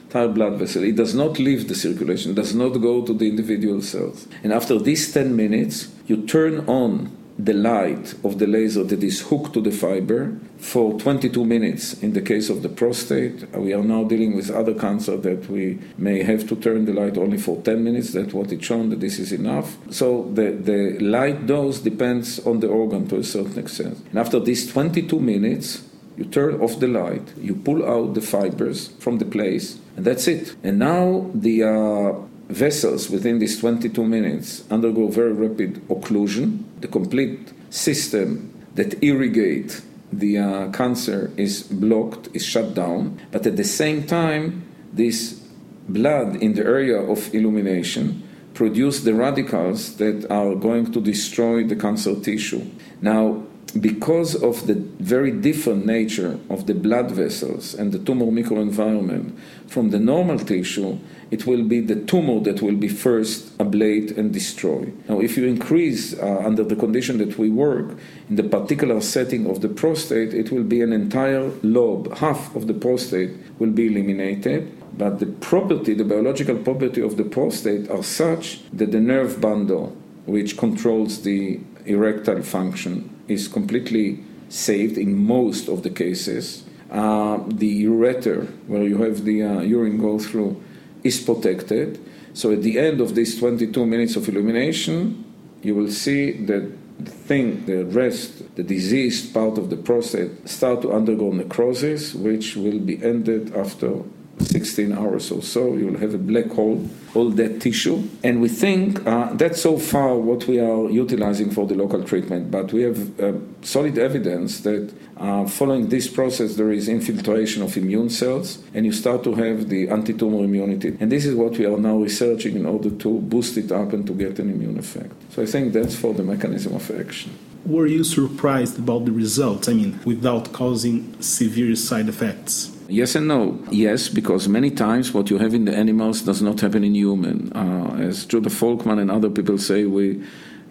entire 0.04 0.28
blood 0.28 0.60
vessel. 0.60 0.84
It 0.84 0.98
does 0.98 1.16
not 1.16 1.40
leave 1.40 1.70
the 1.70 1.76
circulation, 1.76 2.34
does 2.34 2.54
not 2.54 2.72
go 2.82 3.06
to 3.06 3.14
the 3.14 3.30
individual 3.30 3.82
cells. 3.82 4.28
And 4.44 4.52
after 4.52 4.78
these 4.78 5.14
10 5.14 5.34
minutes, 5.34 5.88
you 6.08 6.28
turn 6.28 6.68
on 6.68 7.16
the 7.40 7.54
light 7.54 8.14
of 8.26 8.38
the 8.38 8.46
laser 8.46 8.84
that 8.84 9.02
is 9.02 9.22
hooked 9.22 9.54
to 9.54 9.62
the 9.62 9.72
fiber 9.72 10.38
for 10.58 11.00
22 11.00 11.46
minutes 11.46 11.94
in 12.04 12.12
the 12.12 12.22
case 12.22 12.50
of 12.50 12.62
the 12.64 12.70
prostate. 12.70 13.50
We 13.56 13.74
are 13.74 13.84
now 13.84 14.04
dealing 14.04 14.36
with 14.36 14.52
other 14.52 14.74
cancer 14.74 15.16
that 15.16 15.50
we 15.50 15.80
may 15.98 16.22
have 16.24 16.48
to 16.50 16.56
turn 16.58 16.84
the 16.84 16.94
light 16.94 17.18
only 17.18 17.38
for 17.38 17.62
10 17.62 17.82
minutes. 17.82 18.12
That's 18.12 18.34
what 18.34 18.52
it's 18.52 18.66
shown 18.66 18.90
that 18.90 19.00
this 19.00 19.20
is 19.20 19.32
enough. 19.32 19.78
So 19.90 20.30
the, 20.34 20.52
the 20.52 21.00
light 21.00 21.48
dose 21.48 21.80
depends 21.80 22.46
on 22.46 22.60
the 22.60 22.68
organ 22.68 23.08
to 23.08 23.18
a 23.20 23.24
certain 23.24 23.58
extent. 23.58 23.98
And 24.10 24.20
after 24.20 24.40
these 24.40 24.70
22 24.72 25.20
minutes, 25.20 25.84
You 26.20 26.26
turn 26.26 26.60
off 26.60 26.82
the 26.82 26.90
light, 26.90 27.32
you 27.40 27.56
pull 27.56 27.82
out 27.90 28.14
the 28.14 28.20
fibers 28.20 28.90
from 29.00 29.20
the 29.20 29.26
place, 29.26 29.80
and 29.96 30.04
that's 30.06 30.28
it. 30.28 30.54
And 30.66 30.78
now 30.78 31.32
the 31.34 31.64
uh, 31.64 32.12
vessels 32.50 33.10
within 33.10 33.40
these 33.40 33.58
22 33.58 34.04
minutes 34.04 34.70
undergo 34.70 35.08
very 35.08 35.32
rapid 35.32 35.76
occlusion. 35.88 36.66
The 36.80 36.88
complete 36.88 37.52
system 37.70 38.54
that 38.76 39.04
irrigate 39.04 39.82
the 40.12 40.38
uh, 40.38 40.72
cancer 40.72 41.32
is 41.38 41.64
blocked, 41.64 42.30
is 42.34 42.46
shut 42.46 42.74
down, 42.74 43.20
but 43.32 43.46
at 43.46 43.58
the 43.58 43.64
same 43.64 44.06
time, 44.08 44.64
this 44.92 45.40
blood 45.88 46.38
in 46.38 46.54
the 46.54 46.64
area 46.64 46.98
of 46.98 47.34
illumination 47.34 48.24
produce 48.54 49.02
the 49.02 49.14
radicals 49.14 49.98
that 49.98 50.30
are 50.30 50.56
going 50.56 50.92
to 50.92 51.02
destroy 51.02 51.64
the 51.64 51.76
cancer 51.76 52.16
tissue. 52.20 52.66
Now, 53.02 53.44
because 53.72 54.36
of 54.42 54.68
the 54.68 54.76
very 54.76 55.32
different 55.32 55.86
nature 55.86 56.40
of 56.50 56.66
the 56.66 56.74
blood 56.74 57.12
vessels 57.12 57.74
and 57.74 57.92
the 57.92 58.00
tumor 58.00 58.26
microenvironment 58.26 59.38
from 59.68 59.90
the 59.92 60.00
normal 60.00 60.40
tissue, 60.40 60.98
it 61.30 61.46
will 61.46 61.64
be 61.64 61.80
the 61.82 61.96
tumor 61.96 62.40
that 62.40 62.62
will 62.62 62.76
be 62.76 62.88
first 62.88 63.56
ablate 63.60 64.18
and 64.18 64.34
destroy. 64.34 64.92
Now, 65.08 65.20
if 65.20 65.38
you 65.38 65.46
increase 65.46 66.18
uh, 66.18 66.42
under 66.46 66.64
the 66.64 66.76
condition 66.76 67.18
that 67.20 67.38
we 67.38 67.50
work 67.50 67.98
in 68.30 68.36
the 68.36 68.44
particular 68.44 69.02
setting 69.02 69.50
of 69.50 69.62
the 69.62 69.70
prostate, 69.70 70.34
it 70.34 70.52
will 70.52 70.64
be 70.64 70.82
an 70.82 70.94
entire 70.94 71.52
lobe, 71.62 72.18
half 72.18 72.56
of 72.56 72.68
the 72.68 72.74
prostate 72.74 73.32
will 73.60 73.72
be 73.72 73.88
eliminated. 73.88 74.76
But 74.98 75.20
the 75.20 75.28
property, 75.28 75.94
the 75.94 76.04
biological 76.04 76.58
property 76.58 77.02
of 77.02 77.18
the 77.18 77.24
prostate 77.24 77.90
are 77.90 78.04
such 78.04 78.62
that 78.72 78.92
the 78.92 79.00
nerve 79.00 79.40
bundle, 79.40 79.96
which 80.26 80.58
controls 80.58 81.22
the 81.22 81.60
erectile 81.86 82.42
function, 82.42 83.16
is 83.30 83.48
completely 83.48 84.20
saved 84.50 84.98
in 84.98 85.16
most 85.16 85.70
of 85.70 85.84
the 85.84 85.90
cases. 85.90 86.64
Uh, 86.92 87.38
the 87.48 87.86
ureter, 87.86 88.48
where 88.68 88.84
you 88.84 88.98
have 88.98 89.24
the 89.24 89.44
uh, 89.44 89.62
urine 89.62 90.00
go 90.00 90.18
through, 90.18 90.62
is 91.04 91.22
protected. 91.22 92.00
So 92.34 92.52
at 92.52 92.64
the 92.64 92.80
end 92.80 93.00
of 93.00 93.16
these 93.16 93.38
22 93.40 93.86
minutes 93.86 94.16
of 94.16 94.28
illumination, 94.28 95.24
you 95.62 95.76
will 95.76 95.92
see 95.92 96.32
that 96.46 96.72
the 97.00 97.12
thing, 97.12 97.66
the 97.66 97.86
rest, 97.86 98.56
the 98.56 98.64
diseased 98.64 99.34
part 99.34 99.58
of 99.58 99.70
the 99.70 99.78
prostate 99.78 100.50
start 100.50 100.82
to 100.82 100.92
undergo 100.92 101.32
necrosis, 101.32 102.14
which 102.14 102.56
will 102.56 102.80
be 102.80 103.02
ended 103.04 103.56
after 103.56 104.04
16 104.42 104.94
hours 104.94 105.32
or 105.32 105.42
so, 105.42 105.76
you'll 105.76 105.98
have 105.98 106.14
a 106.14 106.18
black 106.18 106.48
hole, 106.48 106.88
all 107.14 107.30
that 107.32 107.62
tissue. 107.62 108.04
And 108.24 108.42
we 108.42 108.50
think 108.50 109.06
uh, 109.06 109.34
that's 109.34 109.62
so 109.62 109.78
far 109.78 110.16
what 110.16 110.48
we 110.48 110.60
are 110.60 110.90
utilizing 110.90 111.52
for 111.52 111.66
the 111.66 111.76
local 111.76 112.04
treatment. 112.04 112.52
But 112.52 112.72
we 112.74 112.84
have 112.84 113.20
uh, 113.20 113.34
solid 113.62 113.98
evidence 113.98 114.62
that 114.62 114.94
uh, 115.18 115.46
following 115.46 115.90
this 115.90 116.08
process, 116.08 116.56
there 116.56 116.72
is 116.72 116.88
infiltration 116.88 117.62
of 117.62 117.76
immune 117.76 118.10
cells, 118.10 118.60
and 118.74 118.86
you 118.86 118.94
start 118.94 119.24
to 119.26 119.36
have 119.36 119.70
the 119.70 119.90
anti 119.90 120.14
tumor 120.14 120.44
immunity. 120.44 120.98
And 121.00 121.12
this 121.12 121.26
is 121.26 121.36
what 121.36 121.58
we 121.58 121.66
are 121.66 121.78
now 121.78 121.98
researching 121.98 122.56
in 122.56 122.66
order 122.66 122.90
to 122.90 123.20
boost 123.20 123.58
it 123.58 123.72
up 123.72 123.94
and 123.94 124.08
to 124.08 124.14
get 124.14 124.40
an 124.40 124.50
immune 124.50 124.80
effect. 124.80 125.14
So 125.34 125.44
I 125.44 125.46
think 125.46 125.74
that's 125.74 125.96
for 125.96 126.14
the 126.14 126.24
mechanism 126.24 126.74
of 126.76 126.90
action. 126.92 127.38
Were 127.66 127.86
you 127.86 128.04
surprised 128.04 128.80
about 128.80 129.06
the 129.06 129.12
results? 129.12 129.68
I 129.68 129.74
mean, 129.74 130.00
without 130.06 130.54
causing 130.54 131.22
severe 131.22 131.76
side 131.76 132.08
effects? 132.08 132.72
Yes 132.90 133.14
and 133.14 133.28
no. 133.28 133.60
Yes, 133.70 134.10
because 134.10 134.50
many 134.50 134.72
times 134.72 135.14
what 135.14 135.30
you 135.30 135.38
have 135.38 135.54
in 135.54 135.66
the 135.66 135.76
animals 135.76 136.24
does 136.24 136.42
not 136.42 136.60
happen 136.60 136.84
in 136.84 136.96
human. 136.96 137.54
Uh, 137.54 137.98
as 138.00 138.26
Judah 138.26 138.50
Folkman 138.50 139.00
and 139.00 139.12
other 139.12 139.30
people 139.30 139.60
say, 139.60 139.86
we 139.86 140.24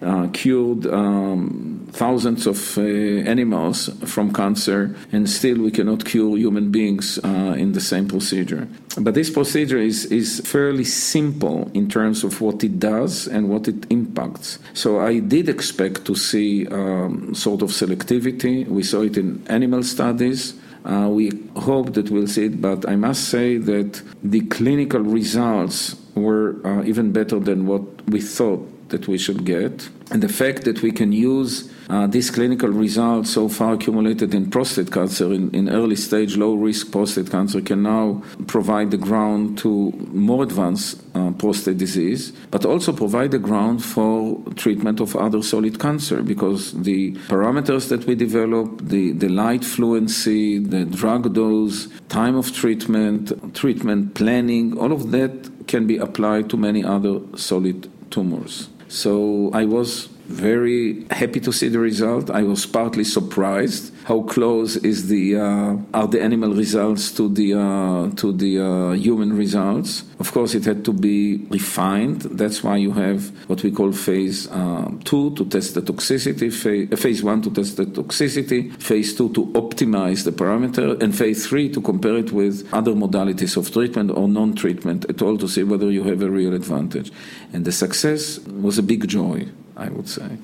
uh, 0.02 0.26
cured 0.32 0.86
um, 0.86 1.86
thousands 1.92 2.46
of 2.46 2.76
uh, 2.76 2.82
animals 2.82 3.88
from 4.04 4.32
cancer, 4.32 4.96
and 5.12 5.30
still 5.30 5.58
we 5.58 5.70
cannot 5.70 6.04
cure 6.04 6.36
human 6.36 6.70
beings 6.72 7.18
uh, 7.24 7.54
in 7.56 7.72
the 7.72 7.80
same 7.80 8.08
procedure. 8.08 8.66
But 8.98 9.14
this 9.14 9.30
procedure 9.30 9.78
is, 9.78 10.06
is 10.06 10.40
fairly 10.40 10.84
simple 10.84 11.70
in 11.72 11.88
terms 11.88 12.24
of 12.24 12.40
what 12.40 12.64
it 12.64 12.80
does 12.80 13.28
and 13.28 13.48
what 13.48 13.68
it 13.68 13.86
impacts. 13.90 14.58
So 14.74 14.98
I 14.98 15.20
did 15.20 15.48
expect 15.48 16.04
to 16.06 16.16
see 16.16 16.66
um, 16.66 17.32
sort 17.34 17.62
of 17.62 17.70
selectivity. 17.70 18.66
We 18.66 18.82
saw 18.82 19.02
it 19.02 19.16
in 19.16 19.44
animal 19.46 19.84
studies. 19.84 20.54
Uh, 20.84 21.08
we 21.10 21.30
hope 21.56 21.94
that 21.94 22.10
we'll 22.10 22.26
see 22.26 22.46
it, 22.46 22.60
but 22.60 22.88
I 22.88 22.96
must 22.96 23.28
say 23.28 23.56
that 23.56 24.02
the 24.22 24.40
clinical 24.42 25.00
results 25.00 25.96
were 26.14 26.56
uh, 26.64 26.84
even 26.84 27.12
better 27.12 27.38
than 27.38 27.66
what 27.66 27.82
we 28.10 28.20
thought 28.20 28.88
that 28.88 29.08
we 29.08 29.18
should 29.18 29.44
get. 29.44 29.88
And 30.10 30.22
the 30.22 30.28
fact 30.28 30.64
that 30.64 30.82
we 30.82 30.92
can 30.92 31.12
use 31.12 31.70
uh, 31.88 32.06
these 32.06 32.30
clinical 32.30 32.68
results 32.68 33.30
so 33.30 33.48
far 33.48 33.74
accumulated 33.74 34.34
in 34.34 34.50
prostate 34.50 34.92
cancer, 34.92 35.32
in, 35.32 35.50
in, 35.54 35.70
early 35.70 35.96
stage 35.96 36.36
low 36.36 36.54
risk 36.54 36.92
prostate 36.92 37.30
cancer, 37.30 37.62
can 37.62 37.82
now 37.82 38.22
provide 38.46 38.90
the 38.90 38.98
ground 38.98 39.56
to 39.56 39.90
more 40.12 40.42
advanced 40.42 41.00
uh, 41.14 41.30
prostate 41.32 41.78
disease, 41.78 42.32
but 42.50 42.66
also 42.66 42.92
provide 42.92 43.30
the 43.30 43.38
ground 43.38 43.82
for 43.82 44.38
treatment 44.56 45.00
of 45.00 45.16
other 45.16 45.42
solid 45.42 45.80
cancer 45.80 46.22
because 46.22 46.72
the 46.72 47.12
parameters 47.28 47.88
that 47.88 48.04
we 48.04 48.14
develop, 48.14 48.80
the, 48.82 49.12
the 49.12 49.28
light 49.28 49.64
fluency, 49.64 50.58
the 50.58 50.84
drug 50.84 51.32
dose, 51.32 51.88
time 52.10 52.36
of 52.36 52.52
treatment, 52.52 53.54
treatment 53.54 54.14
planning, 54.14 54.76
all 54.78 54.92
of 54.92 55.10
that 55.10 55.66
can 55.66 55.86
be 55.86 55.96
applied 55.96 56.50
to 56.50 56.56
many 56.56 56.84
other 56.84 57.20
solid 57.34 57.90
tumors. 58.10 58.68
So 58.88 59.50
I 59.52 59.64
was 59.64 60.08
very 60.28 61.06
happy 61.10 61.40
to 61.40 61.52
see 61.52 61.68
the 61.68 61.78
result. 61.78 62.30
I 62.30 62.42
was 62.42 62.66
partly 62.66 63.04
surprised 63.04 63.92
how 64.04 64.22
close 64.22 64.76
is 64.76 65.08
the 65.08 65.36
uh, 65.36 65.76
are 65.94 66.06
the 66.06 66.20
animal 66.22 66.54
results 66.54 67.12
to 67.12 67.28
the 67.28 67.54
uh, 67.54 68.10
to 68.16 68.32
the 68.32 68.60
uh, 68.60 68.92
human 68.92 69.36
results. 69.36 70.04
Of 70.20 70.32
course, 70.32 70.54
it 70.54 70.64
had 70.64 70.84
to 70.84 70.92
be 70.92 71.46
refined. 71.48 72.22
That's 72.22 72.62
why 72.62 72.76
you 72.76 72.92
have 72.92 73.30
what 73.48 73.62
we 73.62 73.70
call 73.70 73.92
phase 73.92 74.48
uh, 74.50 74.90
two 75.04 75.34
to 75.36 75.44
test 75.46 75.74
the 75.74 75.82
toxicity, 75.82 76.52
phase, 76.52 76.88
phase 77.00 77.22
one 77.22 77.40
to 77.42 77.50
test 77.50 77.76
the 77.78 77.86
toxicity, 77.86 78.80
phase 78.82 79.16
two 79.16 79.32
to 79.32 79.46
optimize 79.52 80.24
the 80.24 80.32
parameter, 80.32 81.00
and 81.02 81.16
phase 81.16 81.46
three 81.46 81.70
to 81.70 81.80
compare 81.80 82.16
it 82.18 82.32
with 82.32 82.68
other 82.72 82.92
modalities 82.92 83.56
of 83.56 83.70
treatment 83.72 84.10
or 84.10 84.28
non-treatment 84.28 85.06
at 85.08 85.22
all 85.22 85.38
to 85.38 85.48
see 85.48 85.62
whether 85.62 85.90
you 85.90 86.04
have 86.04 86.20
a 86.20 86.30
real 86.30 86.52
advantage. 86.52 87.10
And 87.52 87.64
the 87.64 87.72
success 87.72 88.38
was 88.40 88.76
a 88.76 88.82
big 88.82 89.08
joy. 89.08 89.48
I 89.78 89.88
would 89.88 90.08
say. 90.08 90.36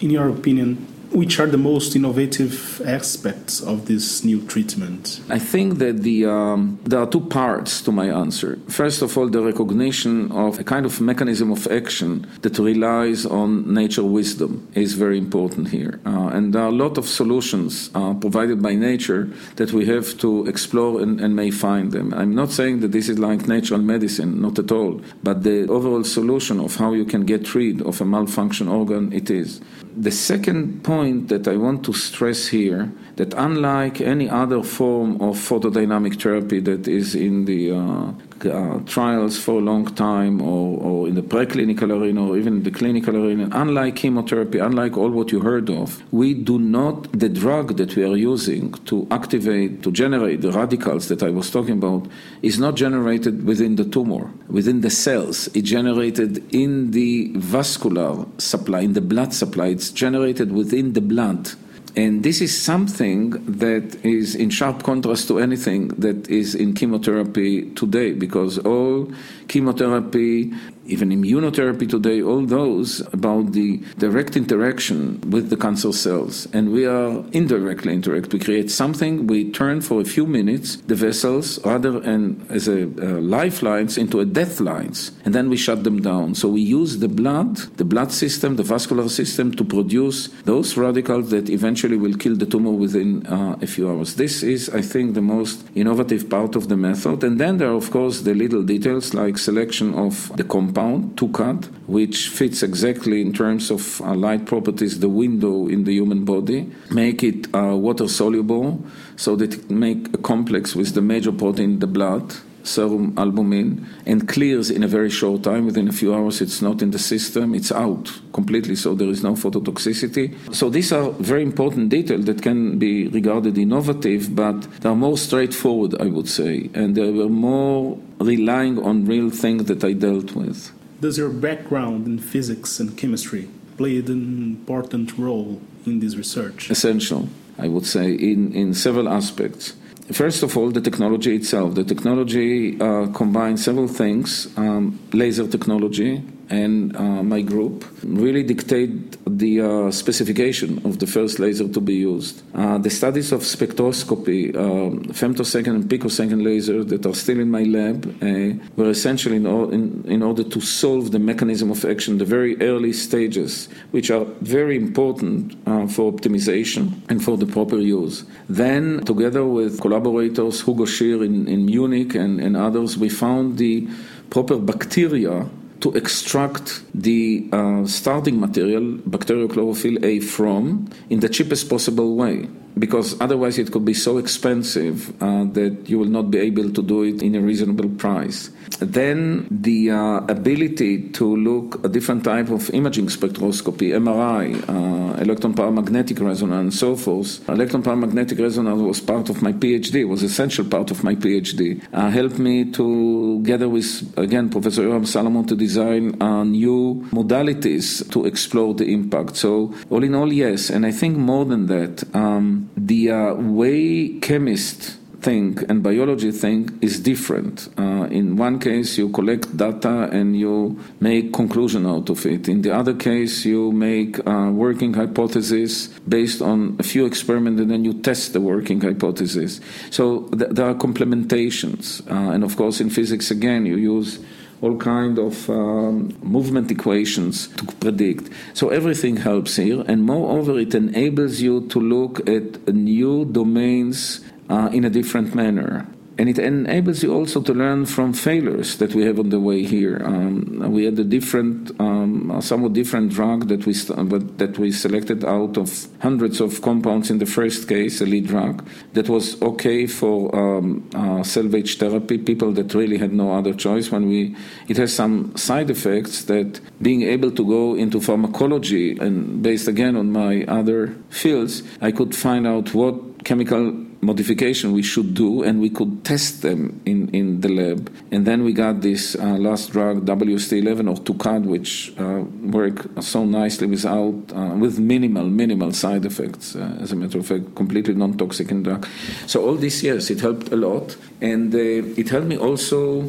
In 0.00 0.10
your 0.10 0.28
opinion, 0.28 0.86
which 1.14 1.38
are 1.38 1.46
the 1.46 1.56
most 1.56 1.94
innovative 1.94 2.82
aspects 2.84 3.60
of 3.60 3.86
this 3.86 4.24
new 4.24 4.40
treatment? 4.46 5.20
I 5.30 5.38
think 5.38 5.78
that 5.78 6.02
the 6.02 6.26
um, 6.26 6.78
there 6.84 7.00
are 7.00 7.06
two 7.06 7.20
parts 7.20 7.80
to 7.82 7.92
my 7.92 8.08
answer. 8.10 8.58
First 8.68 9.00
of 9.00 9.16
all, 9.16 9.28
the 9.28 9.42
recognition 9.42 10.32
of 10.32 10.58
a 10.58 10.64
kind 10.64 10.84
of 10.84 11.00
mechanism 11.00 11.52
of 11.52 11.66
action 11.68 12.26
that 12.42 12.58
relies 12.58 13.24
on 13.24 13.72
nature 13.72 14.02
wisdom 14.02 14.66
is 14.74 14.94
very 14.94 15.16
important 15.16 15.68
here, 15.68 16.00
uh, 16.04 16.28
and 16.34 16.52
there 16.52 16.62
are 16.62 16.72
a 16.76 16.78
lot 16.84 16.98
of 16.98 17.06
solutions 17.06 17.90
uh, 17.94 18.14
provided 18.14 18.60
by 18.60 18.74
nature 18.74 19.30
that 19.56 19.72
we 19.72 19.86
have 19.86 20.18
to 20.18 20.46
explore 20.46 21.00
and, 21.00 21.20
and 21.20 21.36
may 21.36 21.50
find 21.50 21.92
them. 21.92 22.12
I'm 22.14 22.34
not 22.34 22.50
saying 22.50 22.80
that 22.80 22.92
this 22.92 23.08
is 23.08 23.18
like 23.18 23.46
natural 23.46 23.80
medicine, 23.80 24.40
not 24.42 24.58
at 24.58 24.72
all, 24.72 25.00
but 25.22 25.44
the 25.44 25.68
overall 25.68 26.02
solution 26.02 26.58
of 26.58 26.76
how 26.76 26.92
you 26.92 27.04
can 27.04 27.24
get 27.24 27.54
rid 27.54 27.82
of 27.82 28.00
a 28.00 28.04
malfunction 28.04 28.66
organ, 28.68 29.12
it 29.12 29.30
is. 29.30 29.60
The 29.96 30.10
second 30.10 30.82
point 30.82 31.28
that 31.28 31.46
I 31.46 31.56
want 31.56 31.84
to 31.84 31.92
stress 31.92 32.48
here 32.48 32.90
that 33.16 33.32
unlike 33.34 34.00
any 34.00 34.28
other 34.28 34.62
form 34.62 35.20
of 35.20 35.36
photodynamic 35.36 36.20
therapy 36.20 36.58
that 36.60 36.88
is 36.88 37.14
in 37.14 37.44
the 37.44 37.70
uh, 37.70 38.12
uh, 38.46 38.80
trials 38.86 39.38
for 39.38 39.52
a 39.52 39.60
long 39.60 39.86
time 39.94 40.40
or, 40.40 40.78
or 40.80 41.08
in 41.08 41.14
the 41.14 41.22
preclinical 41.22 41.90
arena 41.90 42.28
or 42.28 42.36
even 42.36 42.62
the 42.62 42.70
clinical 42.70 43.16
arena, 43.16 43.48
unlike 43.52 43.96
chemotherapy, 43.96 44.58
unlike 44.58 44.96
all 44.96 45.10
what 45.10 45.32
you 45.32 45.40
heard 45.40 45.70
of, 45.70 46.02
we 46.12 46.34
do 46.34 46.58
not, 46.58 47.10
the 47.12 47.28
drug 47.28 47.76
that 47.76 47.96
we 47.96 48.04
are 48.04 48.16
using 48.16 48.72
to 48.84 49.06
activate, 49.10 49.82
to 49.82 49.90
generate 49.90 50.40
the 50.40 50.52
radicals 50.52 51.08
that 51.08 51.22
I 51.22 51.30
was 51.30 51.50
talking 51.50 51.78
about, 51.78 52.06
is 52.42 52.58
not 52.58 52.74
generated 52.74 53.44
within 53.44 53.76
the 53.76 53.84
tumor, 53.84 54.30
within 54.48 54.80
the 54.80 54.90
cells. 54.90 55.48
It's 55.48 55.68
generated 55.68 56.54
in 56.54 56.90
the 56.90 57.32
vascular 57.36 58.26
supply, 58.38 58.80
in 58.80 58.92
the 58.92 59.00
blood 59.00 59.34
supply. 59.34 59.68
It's 59.68 59.90
generated 59.90 60.52
within 60.52 60.92
the 60.92 61.00
blood. 61.00 61.50
And 61.96 62.24
this 62.24 62.40
is 62.40 62.60
something 62.60 63.30
that 63.46 64.04
is 64.04 64.34
in 64.34 64.50
sharp 64.50 64.82
contrast 64.82 65.28
to 65.28 65.38
anything 65.38 65.88
that 65.88 66.28
is 66.28 66.54
in 66.56 66.74
chemotherapy 66.74 67.70
today, 67.74 68.12
because 68.12 68.58
all 68.58 69.12
chemotherapy 69.46 70.52
even 70.86 71.10
immunotherapy 71.10 71.88
today, 71.88 72.22
all 72.22 72.44
those 72.44 73.00
about 73.12 73.52
the 73.52 73.78
direct 73.98 74.36
interaction 74.36 75.20
with 75.30 75.50
the 75.50 75.56
cancer 75.56 75.92
cells. 75.92 76.46
And 76.52 76.72
we 76.72 76.86
are 76.86 77.24
indirectly 77.32 77.92
interact. 77.92 78.32
We 78.32 78.38
create 78.38 78.70
something, 78.70 79.26
we 79.26 79.50
turn 79.50 79.80
for 79.80 80.00
a 80.00 80.04
few 80.04 80.26
minutes 80.26 80.76
the 80.76 80.94
vessels 80.94 81.64
rather 81.64 82.02
and 82.02 82.44
as 82.50 82.68
a 82.68 82.84
uh, 82.84 83.20
lifelines 83.20 83.96
into 83.96 84.20
a 84.20 84.24
death 84.24 84.60
lines, 84.60 85.12
and 85.24 85.34
then 85.34 85.48
we 85.48 85.56
shut 85.56 85.84
them 85.84 86.00
down. 86.02 86.34
So 86.34 86.48
we 86.48 86.60
use 86.60 86.98
the 86.98 87.08
blood, 87.08 87.56
the 87.76 87.84
blood 87.84 88.12
system, 88.12 88.56
the 88.56 88.62
vascular 88.62 89.08
system 89.08 89.52
to 89.52 89.64
produce 89.64 90.28
those 90.44 90.76
radicals 90.76 91.30
that 91.30 91.48
eventually 91.48 91.96
will 91.96 92.14
kill 92.14 92.36
the 92.36 92.46
tumor 92.46 92.70
within 92.70 93.26
uh, 93.26 93.56
a 93.60 93.66
few 93.66 93.88
hours. 93.90 94.16
This 94.16 94.42
is, 94.42 94.68
I 94.70 94.82
think, 94.82 95.14
the 95.14 95.22
most 95.22 95.64
innovative 95.74 96.28
part 96.28 96.56
of 96.56 96.68
the 96.68 96.76
method. 96.76 97.24
And 97.24 97.40
then 97.40 97.58
there 97.58 97.68
are, 97.68 97.76
of 97.76 97.90
course, 97.90 98.20
the 98.22 98.34
little 98.34 98.62
details 98.62 99.14
like 99.14 99.38
selection 99.38 99.94
of 99.94 100.34
the 100.36 100.44
compound, 100.44 100.73
TOOKAD, 100.74 101.66
which 101.86 102.28
fits 102.28 102.62
exactly 102.62 103.20
in 103.20 103.32
terms 103.32 103.70
of 103.70 104.00
uh, 104.00 104.14
light 104.14 104.46
properties 104.46 105.00
the 105.00 105.08
window 105.08 105.68
in 105.68 105.84
the 105.84 105.92
human 105.92 106.24
body, 106.24 106.70
make 106.90 107.22
it 107.22 107.46
uh, 107.54 107.76
water 107.76 108.08
soluble 108.08 108.84
so 109.16 109.36
that 109.36 109.54
it 109.54 109.70
make 109.70 110.12
a 110.14 110.18
complex 110.18 110.74
with 110.74 110.94
the 110.94 111.02
major 111.02 111.32
protein 111.32 111.72
in 111.74 111.78
the 111.78 111.86
blood 111.86 112.34
serum 112.64 113.14
albumin 113.16 113.86
and 114.06 114.26
clears 114.26 114.70
in 114.70 114.82
a 114.82 114.88
very 114.88 115.10
short 115.10 115.42
time. 115.44 115.66
Within 115.66 115.88
a 115.88 115.92
few 115.92 116.14
hours, 116.14 116.40
it's 116.40 116.60
not 116.60 116.82
in 116.82 116.90
the 116.90 116.98
system, 116.98 117.54
it's 117.54 117.70
out 117.70 118.10
completely, 118.32 118.74
so 118.74 118.94
there 118.94 119.08
is 119.08 119.22
no 119.22 119.34
phototoxicity. 119.34 120.34
So 120.54 120.70
these 120.70 120.92
are 120.92 121.10
very 121.12 121.42
important 121.42 121.90
details 121.90 122.24
that 122.24 122.42
can 122.42 122.78
be 122.78 123.08
regarded 123.08 123.56
innovative, 123.58 124.34
but 124.34 124.62
they 124.80 124.88
are 124.88 124.96
more 124.96 125.18
straightforward, 125.18 125.94
I 126.00 126.06
would 126.06 126.28
say, 126.28 126.70
and 126.74 126.94
they 126.94 127.10
were 127.10 127.28
more 127.28 127.98
relying 128.18 128.82
on 128.82 129.04
real 129.04 129.30
things 129.30 129.64
that 129.66 129.84
I 129.84 129.92
dealt 129.92 130.32
with. 130.32 130.72
Does 131.00 131.18
your 131.18 131.28
background 131.28 132.06
in 132.06 132.18
physics 132.18 132.80
and 132.80 132.96
chemistry 132.96 133.48
play 133.76 133.98
an 133.98 134.08
important 134.08 135.18
role 135.18 135.60
in 135.84 136.00
this 136.00 136.16
research? 136.16 136.70
Essential, 136.70 137.28
I 137.58 137.68
would 137.68 137.86
say, 137.86 138.12
in, 138.12 138.52
in 138.52 138.74
several 138.74 139.08
aspects. 139.08 139.74
First 140.12 140.42
of 140.42 140.56
all, 140.56 140.70
the 140.70 140.82
technology 140.82 141.34
itself. 141.34 141.74
The 141.74 141.84
technology 141.84 142.78
uh, 142.78 143.06
combines 143.08 143.64
several 143.64 143.88
things 143.88 144.52
um, 144.58 144.98
laser 145.12 145.46
technology, 145.48 146.22
and 146.50 146.94
uh, 146.96 147.22
my 147.22 147.40
group 147.40 147.84
really 148.02 148.42
dictate 148.42 149.16
the 149.26 149.60
uh, 149.60 149.90
specification 149.90 150.84
of 150.84 150.98
the 150.98 151.06
first 151.06 151.38
laser 151.38 151.68
to 151.68 151.80
be 151.80 151.94
used. 151.94 152.42
Uh, 152.54 152.78
the 152.78 152.90
studies 152.90 153.32
of 153.32 153.40
spectroscopy, 153.40 154.54
um, 154.56 155.02
femtosecond 155.04 155.74
and 155.74 155.90
picosecond 155.90 156.42
lasers 156.42 156.88
that 156.88 157.06
are 157.06 157.14
still 157.14 157.40
in 157.40 157.50
my 157.50 157.62
lab 157.62 158.06
uh, 158.22 158.52
were 158.76 158.90
essential 158.90 159.32
in, 159.32 159.46
in, 159.46 160.04
in, 160.06 160.22
order 160.22 160.44
to 160.44 160.60
solve 160.60 161.12
the 161.12 161.18
mechanism 161.18 161.70
of 161.70 161.84
action, 161.84 162.18
the 162.18 162.24
very 162.24 162.60
early 162.60 162.92
stages, 162.92 163.68
which 163.92 164.10
are 164.10 164.24
very 164.42 164.76
important 164.76 165.56
uh, 165.66 165.86
for 165.86 166.12
optimization 166.12 166.92
and 167.08 167.24
for 167.24 167.36
the 167.36 167.46
proper 167.46 167.78
use. 167.78 168.24
Then, 168.48 169.04
together 169.04 169.44
with 169.44 169.80
collaborators, 169.80 170.62
Hugo 170.62 170.84
Scheer 170.84 171.24
in, 171.24 171.48
in 171.48 171.66
Munich 171.66 172.14
and, 172.14 172.40
and 172.40 172.56
others, 172.56 172.98
we 172.98 173.08
found 173.08 173.58
the 173.58 173.88
proper 174.30 174.58
bacteria 174.58 175.46
to 175.84 175.92
extract 175.92 176.82
the 176.94 177.46
uh, 177.52 177.84
starting 177.84 178.40
material, 178.40 178.84
bacteriochlorophyll 179.06 180.02
A, 180.02 180.18
from 180.20 180.88
in 181.10 181.20
the 181.20 181.28
cheapest 181.28 181.68
possible 181.68 182.16
way 182.16 182.48
because 182.78 183.20
otherwise 183.20 183.58
it 183.58 183.70
could 183.70 183.84
be 183.84 183.94
so 183.94 184.18
expensive 184.18 185.10
uh, 185.22 185.44
that 185.44 185.88
you 185.88 185.98
will 185.98 186.08
not 186.08 186.30
be 186.30 186.38
able 186.38 186.70
to 186.70 186.82
do 186.82 187.02
it 187.02 187.22
in 187.22 187.34
a 187.34 187.40
reasonable 187.40 187.88
price. 187.90 188.50
Then 188.80 189.46
the 189.50 189.90
uh, 189.90 190.18
ability 190.28 191.10
to 191.10 191.36
look 191.36 191.84
a 191.84 191.88
different 191.88 192.24
type 192.24 192.50
of 192.50 192.70
imaging 192.70 193.06
spectroscopy, 193.06 193.92
MRI, 193.92 194.68
uh, 194.68 195.22
electron 195.22 195.54
paramagnetic 195.54 196.20
resonance, 196.20 196.60
and 196.60 196.74
so 196.74 196.96
forth. 196.96 197.48
Electron 197.48 197.82
paramagnetic 197.82 198.40
resonance 198.40 198.80
was 198.80 199.00
part 199.00 199.30
of 199.30 199.42
my 199.42 199.52
PhD, 199.52 200.06
was 200.08 200.22
essential 200.22 200.64
part 200.64 200.90
of 200.90 201.04
my 201.04 201.14
PhD. 201.14 201.82
Uh, 201.92 202.10
helped 202.10 202.38
me 202.38 202.70
to, 202.72 203.40
together 203.42 203.68
with 203.68 204.12
again 204.16 204.50
Professor 204.50 204.82
Yoram 204.82 205.06
Salomon, 205.06 205.46
to 205.46 205.54
design 205.54 206.20
uh, 206.20 206.44
new 206.44 207.06
modalities 207.10 208.08
to 208.10 208.24
explore 208.26 208.74
the 208.74 208.86
impact. 208.86 209.36
So 209.36 209.74
all 209.90 210.02
in 210.02 210.14
all, 210.14 210.32
yes, 210.32 210.70
and 210.70 210.84
I 210.84 210.90
think 210.90 211.16
more 211.16 211.44
than 211.44 211.66
that. 211.66 212.04
Um, 212.14 212.63
the 212.76 213.10
uh, 213.10 213.34
way 213.34 214.18
chemists 214.20 214.98
think 215.24 215.62
and 215.70 215.82
biology 215.82 216.30
think 216.30 216.70
is 216.82 217.00
different. 217.00 217.68
Uh, 217.78 218.06
in 218.10 218.36
one 218.36 218.58
case, 218.58 218.98
you 218.98 219.08
collect 219.08 219.56
data 219.56 220.08
and 220.12 220.38
you 220.38 220.78
make 221.00 221.32
conclusion 221.32 221.86
out 221.86 222.10
of 222.10 222.26
it. 222.26 222.46
In 222.48 222.60
the 222.60 222.74
other 222.74 222.94
case, 222.94 223.46
you 223.46 223.72
make 223.72 224.18
a 224.26 224.50
working 224.52 224.92
hypothesis 224.92 225.88
based 226.06 226.42
on 226.42 226.76
a 226.78 226.82
few 226.82 227.06
experiments 227.06 227.60
and 227.62 227.70
then 227.70 227.84
you 227.84 227.94
test 227.94 228.34
the 228.34 228.40
working 228.40 228.80
hypothesis. 228.82 229.60
So 229.90 230.28
th- 230.38 230.50
there 230.50 230.68
are 230.68 230.74
complementations. 230.74 232.02
Uh, 232.06 232.34
and 232.34 232.44
of 232.44 232.56
course, 232.56 232.80
in 232.80 232.90
physics, 232.90 233.30
again, 233.30 233.64
you 233.64 233.76
use 233.76 234.18
all 234.64 234.76
kind 234.78 235.18
of 235.18 235.50
um, 235.50 236.16
movement 236.22 236.70
equations 236.70 237.48
to 237.48 237.66
predict. 237.84 238.30
So 238.54 238.70
everything 238.70 239.16
helps 239.18 239.56
here, 239.56 239.84
and 239.86 240.02
moreover, 240.02 240.58
it 240.58 240.74
enables 240.74 241.40
you 241.40 241.68
to 241.68 241.78
look 241.78 242.26
at 242.28 242.66
new 242.66 243.26
domains 243.26 244.24
uh, 244.48 244.70
in 244.72 244.84
a 244.84 244.90
different 244.90 245.34
manner 245.34 245.86
and 246.16 246.28
it 246.28 246.38
enables 246.38 247.02
you 247.02 247.12
also 247.12 247.40
to 247.42 247.52
learn 247.52 247.86
from 247.86 248.12
failures 248.12 248.76
that 248.78 248.94
we 248.94 249.04
have 249.04 249.18
on 249.18 249.30
the 249.30 249.40
way 249.40 249.64
here. 249.64 250.00
Um, 250.04 250.72
we 250.72 250.84
had 250.84 250.98
a 250.98 251.04
different, 251.04 251.72
um, 251.80 252.40
somewhat 252.40 252.72
different 252.72 253.12
drug 253.12 253.48
that 253.48 253.66
we 253.66 253.74
st- 253.74 254.38
that 254.38 254.58
we 254.58 254.70
selected 254.70 255.24
out 255.24 255.56
of 255.56 255.88
hundreds 256.00 256.40
of 256.40 256.62
compounds 256.62 257.10
in 257.10 257.18
the 257.18 257.26
first 257.26 257.68
case, 257.68 258.00
a 258.00 258.06
lead 258.06 258.26
drug 258.28 258.64
that 258.92 259.08
was 259.08 259.40
okay 259.42 259.86
for 259.86 260.34
um, 260.34 260.88
uh, 260.94 261.22
salvage 261.24 261.78
therapy. 261.78 262.18
People 262.18 262.52
that 262.52 262.74
really 262.74 262.98
had 262.98 263.12
no 263.12 263.32
other 263.32 263.52
choice. 263.52 263.90
When 263.90 264.08
we, 264.08 264.36
it 264.68 264.76
has 264.76 264.94
some 264.94 265.36
side 265.36 265.70
effects 265.70 266.24
that 266.24 266.60
being 266.80 267.02
able 267.02 267.32
to 267.32 267.44
go 267.44 267.74
into 267.74 268.00
pharmacology 268.00 268.96
and 268.98 269.42
based 269.42 269.66
again 269.66 269.96
on 269.96 270.12
my 270.12 270.44
other 270.44 270.94
fields, 271.10 271.62
I 271.80 271.90
could 271.90 272.14
find 272.14 272.46
out 272.46 272.72
what 272.72 273.24
chemical 273.24 273.83
modification 274.04 274.72
we 274.72 274.82
should 274.82 275.14
do, 275.14 275.42
and 275.42 275.60
we 275.60 275.70
could 275.70 276.04
test 276.04 276.42
them 276.42 276.80
in, 276.84 277.08
in 277.10 277.40
the 277.40 277.48
lab. 277.48 277.90
And 278.10 278.26
then 278.26 278.44
we 278.44 278.52
got 278.52 278.80
this 278.82 279.16
uh, 279.16 279.36
last 279.38 279.72
drug, 279.72 280.04
WST11 280.04 280.88
or 280.88 280.96
TOOKAD, 281.02 281.44
which 281.44 281.92
uh, 281.98 282.24
work 282.50 282.86
so 283.00 283.24
nicely 283.24 283.66
without, 283.66 284.14
uh, 284.34 284.54
with 284.54 284.78
minimal, 284.78 285.24
minimal 285.24 285.72
side 285.72 286.04
effects. 286.04 286.54
Uh, 286.54 286.76
as 286.80 286.92
a 286.92 286.96
matter 286.96 287.18
of 287.18 287.26
fact, 287.26 287.54
completely 287.54 287.94
non-toxic 287.94 288.48
drug. 288.62 288.86
So 289.26 289.44
all 289.44 289.56
these 289.56 289.82
years, 289.82 290.10
it 290.10 290.20
helped 290.20 290.52
a 290.52 290.56
lot, 290.56 290.96
and 291.20 291.54
uh, 291.54 291.58
it 291.58 292.08
helped 292.08 292.26
me 292.26 292.36
also 292.36 293.04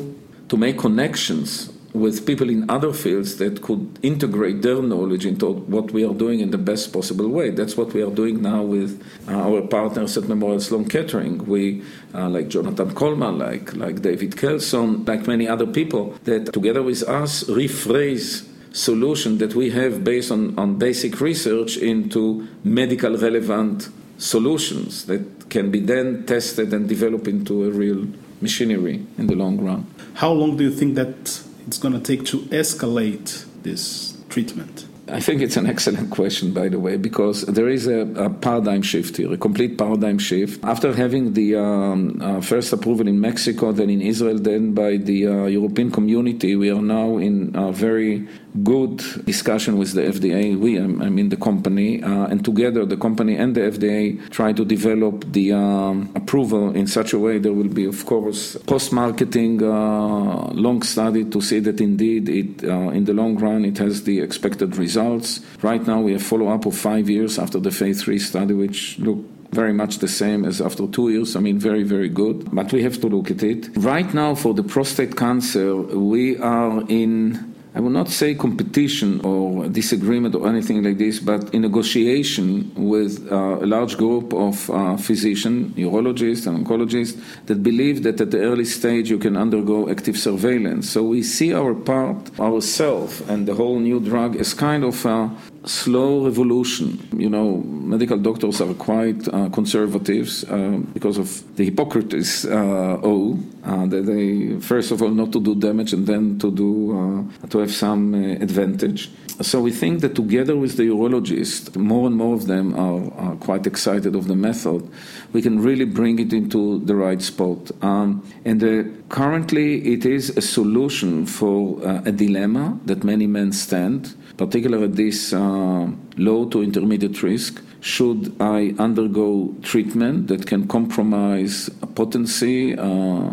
to 0.48 0.58
make 0.58 0.78
connections 0.78 1.75
with 1.96 2.26
people 2.26 2.50
in 2.50 2.70
other 2.70 2.94
fields 2.94 3.38
that 3.38 3.62
could 3.62 3.98
integrate 4.04 4.62
their 4.62 4.82
knowledge 4.82 5.26
into 5.26 5.52
what 5.52 5.92
we 5.92 6.06
are 6.06 6.14
doing 6.14 6.40
in 6.42 6.52
the 6.52 6.58
best 6.58 6.92
possible 6.92 7.28
way. 7.30 7.50
That's 7.50 7.78
what 7.78 7.94
we 7.94 8.04
are 8.04 8.12
doing 8.12 8.42
now 8.42 8.62
with 8.62 9.02
uh, 9.28 9.32
our 9.32 9.62
partners 9.62 10.18
at 10.18 10.26
Memorial 10.26 10.60
Sloan 10.60 10.86
Kettering. 10.86 11.46
We, 11.46 11.84
uh, 12.14 12.30
like 12.30 12.50
Jonathan 12.50 12.94
Coleman, 12.94 13.40
like 13.40 13.76
like 13.76 14.02
David 14.02 14.38
Kelson, 14.38 15.06
like 15.06 15.28
many 15.28 15.48
other 15.48 15.68
people, 15.68 16.16
that 16.26 16.54
together 16.54 16.84
with 16.84 17.04
us 17.04 17.44
rephrase 17.46 18.46
solution 18.76 19.38
that 19.38 19.56
we 19.56 19.70
have 19.70 20.04
based 20.04 20.32
on, 20.32 20.58
on 20.60 20.78
basic 20.78 21.22
research 21.22 21.78
into 21.78 22.46
medical 22.64 23.18
relevant 23.18 23.90
solutions 24.18 25.06
that 25.06 25.50
can 25.50 25.72
be 25.72 25.80
then 25.80 26.26
tested 26.26 26.74
and 26.74 26.90
developed 26.90 27.28
into 27.28 27.64
a 27.64 27.72
real 27.72 28.06
machinery 28.42 29.06
in 29.18 29.28
the 29.28 29.36
long 29.36 29.60
run. 29.62 29.86
How 30.16 30.32
long 30.32 30.58
do 30.58 30.64
you 30.64 30.72
think 30.72 30.96
that 30.96 31.42
it's 31.68 31.78
going 31.78 31.94
to 31.94 32.00
take 32.00 32.26
to 32.28 32.40
escalate 32.50 33.46
this 33.64 34.18
treatment? 34.30 34.86
I 35.08 35.20
think 35.20 35.42
it's 35.42 35.56
an 35.56 35.68
excellent 35.68 36.10
question, 36.10 36.52
by 36.52 36.68
the 36.68 36.80
way, 36.80 36.98
because 36.98 37.44
there 37.44 37.70
is 37.70 37.86
a, 37.86 38.00
a 38.16 38.30
paradigm 38.30 38.82
shift 38.82 39.18
here, 39.18 39.32
a 39.32 39.38
complete 39.38 39.78
paradigm 39.78 40.18
shift. 40.18 40.64
After 40.64 40.94
having 40.94 41.34
the 41.34 41.58
um, 41.58 42.20
uh, 42.20 42.42
first 42.42 42.74
approval 42.74 43.08
in 43.08 43.22
Mexico, 43.22 43.72
then 43.72 43.92
in 43.92 44.02
Israel, 44.02 44.40
then 44.40 44.74
by 44.74 44.98
the 44.98 45.28
uh, 45.28 45.46
European 45.46 45.92
community, 45.92 46.56
we 46.56 46.72
are 46.72 46.82
now 46.82 47.18
in 47.18 47.52
a 47.54 47.72
very 47.72 48.28
good 48.64 48.98
discussion 49.26 49.78
with 49.78 49.94
the 49.94 50.02
FDA. 50.02 50.58
We, 50.58 50.80
I 50.80 51.10
mean, 51.10 51.30
the 51.30 51.38
company, 51.38 52.02
uh, 52.02 52.28
and 52.28 52.44
together 52.44 52.86
the 52.86 52.98
company 52.98 53.36
and 53.36 53.56
the 53.56 53.62
FDA 53.62 54.30
try 54.30 54.54
to 54.54 54.64
develop 54.64 55.26
the 55.32 55.54
um, 55.54 56.12
approval 56.16 56.76
in 56.76 56.88
such 56.88 57.14
a 57.14 57.20
way 57.20 57.38
there 57.38 57.54
will 57.54 57.70
be, 57.70 57.86
of 57.86 58.06
course, 58.06 58.56
post-marketing 58.68 59.62
uh, 59.64 60.52
long 60.54 60.82
study 60.82 61.26
to 61.26 61.42
see 61.42 61.60
that 61.60 61.82
indeed 61.82 62.30
it, 62.30 62.64
uh, 62.64 62.90
in 62.90 63.06
the 63.06 63.14
long 63.14 63.38
run, 63.38 63.66
it 63.66 63.78
has 63.78 64.04
the 64.04 64.20
expected 64.20 64.78
results. 64.78 65.42
Right 65.62 65.86
now, 65.86 66.02
we 66.02 66.14
have 66.14 66.24
follow-up 66.24 66.66
of 66.66 66.78
five 66.78 67.10
years 67.10 67.38
after 67.40 67.60
the 67.60 67.72
phase 67.72 68.04
three 68.04 68.20
study, 68.20 68.54
which 68.54 69.00
look 69.00 69.20
very 69.52 69.74
much 69.74 70.00
the 70.00 70.08
same 70.08 70.44
as 70.46 70.62
after 70.62 70.86
two 70.88 71.10
years. 71.10 71.36
I 71.36 71.40
mean, 71.40 71.58
very, 71.58 71.84
very 71.84 72.10
good. 72.10 72.54
But 72.54 72.74
we 72.74 72.84
have 72.84 73.00
to 73.02 73.08
look 73.08 73.32
at 73.32 73.42
it. 73.42 73.70
Right 73.78 74.14
now, 74.14 74.36
for 74.36 74.54
the 74.54 74.64
prostate 74.64 75.16
cancer, 75.16 75.76
we 75.76 76.38
are 76.38 76.84
in 76.90 77.55
I 77.76 77.82
will 77.82 77.90
not 77.90 78.08
say 78.08 78.36
competition 78.36 79.20
or 79.26 79.68
disagreement 79.68 80.34
or 80.34 80.48
anything 80.48 80.82
like 80.82 80.98
this, 80.98 81.20
but 81.20 81.54
in 81.54 81.62
negotiation 81.64 82.72
with 82.74 83.30
uh, 83.30 83.36
a 83.36 83.66
large 83.66 83.98
group 83.98 84.34
of 84.34 84.70
uh, 84.70 84.96
physicians, 84.96 85.76
urologists, 85.76 86.48
and 86.48 86.66
oncologists 86.66 87.22
that 87.48 87.62
believe 87.62 88.04
that 88.04 88.22
at 88.22 88.32
the 88.32 88.40
early 88.40 88.64
stage 88.64 89.10
you 89.10 89.18
can 89.18 89.36
undergo 89.36 89.90
active 89.90 90.18
surveillance. 90.18 90.90
So 90.90 91.04
we 91.04 91.22
see 91.22 91.54
our 91.54 91.74
part, 91.74 92.40
ourselves, 92.40 93.20
and 93.28 93.46
the 93.46 93.56
whole 93.56 93.80
new 93.80 94.00
drug 94.00 94.38
as 94.38 94.54
kind 94.54 94.86
of 94.86 95.06
a 95.06 95.30
slow 95.66 96.26
revolution. 96.26 97.08
You 97.18 97.30
know, 97.30 97.58
medical 97.58 98.18
doctors 98.18 98.62
are 98.62 98.74
quite 98.74 99.28
uh, 99.28 99.50
conservatives 99.50 100.44
uh, 100.44 100.80
because 100.94 101.18
of 101.18 101.56
the 101.56 101.66
Hippocrates 101.66 102.46
uh, 102.46 103.00
O. 103.04 103.40
Uh, 103.64 103.86
that 103.88 104.06
they 104.06 104.60
first 104.60 104.92
of 104.92 105.02
all 105.02 105.10
not 105.10 105.32
to 105.32 105.40
do 105.40 105.56
damage 105.56 105.92
and 105.94 106.06
then 106.06 106.38
to 106.38 106.52
do 106.52 107.28
uh, 107.44 107.48
to 107.48 107.60
have 107.60 107.74
some 107.74 108.14
uh, 108.14 108.44
advantage. 108.44 109.10
So 109.42 109.60
we 109.60 109.72
think 109.72 110.02
that 110.02 110.16
together 110.16 110.56
with 110.56 110.78
the 110.78 110.84
urologists, 110.84 111.76
more 111.76 112.08
and 112.08 112.16
more 112.16 112.36
of 112.36 112.48
them 112.48 112.74
are, 112.76 113.12
are 113.20 113.36
quite 113.36 113.68
excited 113.68 114.16
of 114.16 114.28
the 114.28 114.36
method. 114.36 114.88
We 115.34 115.42
can 115.42 115.62
really 115.62 115.84
bring 115.84 116.20
it 116.20 116.32
into 116.32 116.80
the 116.86 116.96
right 116.96 117.22
spot. 117.22 117.72
Um, 117.82 118.24
and 118.46 118.64
currently, 119.10 119.94
it 119.94 120.06
is 120.06 120.30
a 120.38 120.42
solution 120.42 121.26
for 121.26 121.82
a 121.84 122.14
dilemma 122.14 122.80
that 122.86 123.04
many 123.04 123.28
men 123.28 123.52
stand 123.52 124.16
particularly 124.38 124.86
at 124.86 124.96
this 124.96 125.34
uh, 125.34 125.90
low 126.18 126.46
to 126.50 126.62
intermediate 126.62 127.22
risk, 127.24 127.62
should 127.82 128.36
I 128.40 128.74
undergo 128.80 129.54
treatment 129.62 130.28
that 130.28 130.48
can 130.48 130.68
compromise 130.68 131.70
potency, 131.94 132.76
uh, 132.76 133.32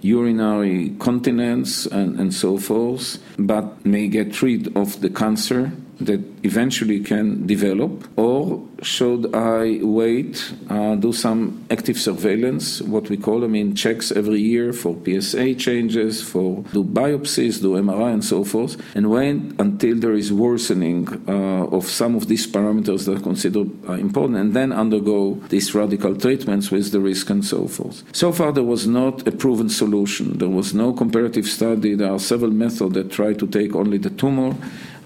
urinary 0.00 0.90
continence, 0.98 1.86
and, 1.86 2.20
and 2.20 2.34
so 2.34 2.58
forth, 2.58 3.18
but 3.38 3.84
may 3.86 4.08
get 4.08 4.42
rid 4.42 4.76
of 4.76 5.00
the 5.00 5.08
cancer 5.08 5.72
that 6.00 6.20
eventually 6.42 7.00
can 7.00 7.46
develop, 7.46 8.08
or 8.16 8.62
should 8.82 9.34
I 9.34 9.80
wait, 9.82 10.52
uh, 10.68 10.94
do 10.96 11.12
some 11.12 11.64
active 11.70 11.98
surveillance, 11.98 12.82
what 12.82 13.08
we 13.08 13.16
call, 13.16 13.44
I 13.44 13.46
mean, 13.46 13.74
checks 13.74 14.12
every 14.12 14.40
year 14.40 14.72
for 14.72 14.96
PSA 15.04 15.54
changes, 15.54 16.22
for 16.22 16.64
do 16.72 16.84
biopsies, 16.84 17.60
do 17.60 17.74
MRI, 17.74 18.12
and 18.12 18.24
so 18.24 18.44
forth, 18.44 18.76
and 18.94 19.10
wait 19.10 19.36
until 19.58 19.96
there 19.96 20.14
is 20.14 20.32
worsening 20.32 21.08
uh, 21.28 21.66
of 21.66 21.86
some 21.86 22.14
of 22.14 22.28
these 22.28 22.46
parameters 22.46 23.06
that 23.06 23.18
are 23.18 23.20
considered 23.20 23.70
uh, 23.88 23.92
important, 23.92 24.38
and 24.38 24.54
then 24.54 24.72
undergo 24.72 25.34
these 25.48 25.74
radical 25.74 26.14
treatments 26.16 26.70
with 26.70 26.92
the 26.92 27.00
risk 27.00 27.30
and 27.30 27.44
so 27.44 27.66
forth. 27.66 28.02
So 28.12 28.32
far, 28.32 28.52
there 28.52 28.64
was 28.64 28.86
not 28.86 29.26
a 29.26 29.32
proven 29.32 29.68
solution. 29.68 30.38
There 30.38 30.48
was 30.48 30.74
no 30.74 30.92
comparative 30.92 31.46
study. 31.46 31.94
There 31.94 32.12
are 32.12 32.18
several 32.18 32.50
methods 32.50 32.94
that 32.94 33.10
try 33.10 33.32
to 33.34 33.46
take 33.46 33.74
only 33.74 33.98
the 33.98 34.10
tumor 34.10 34.54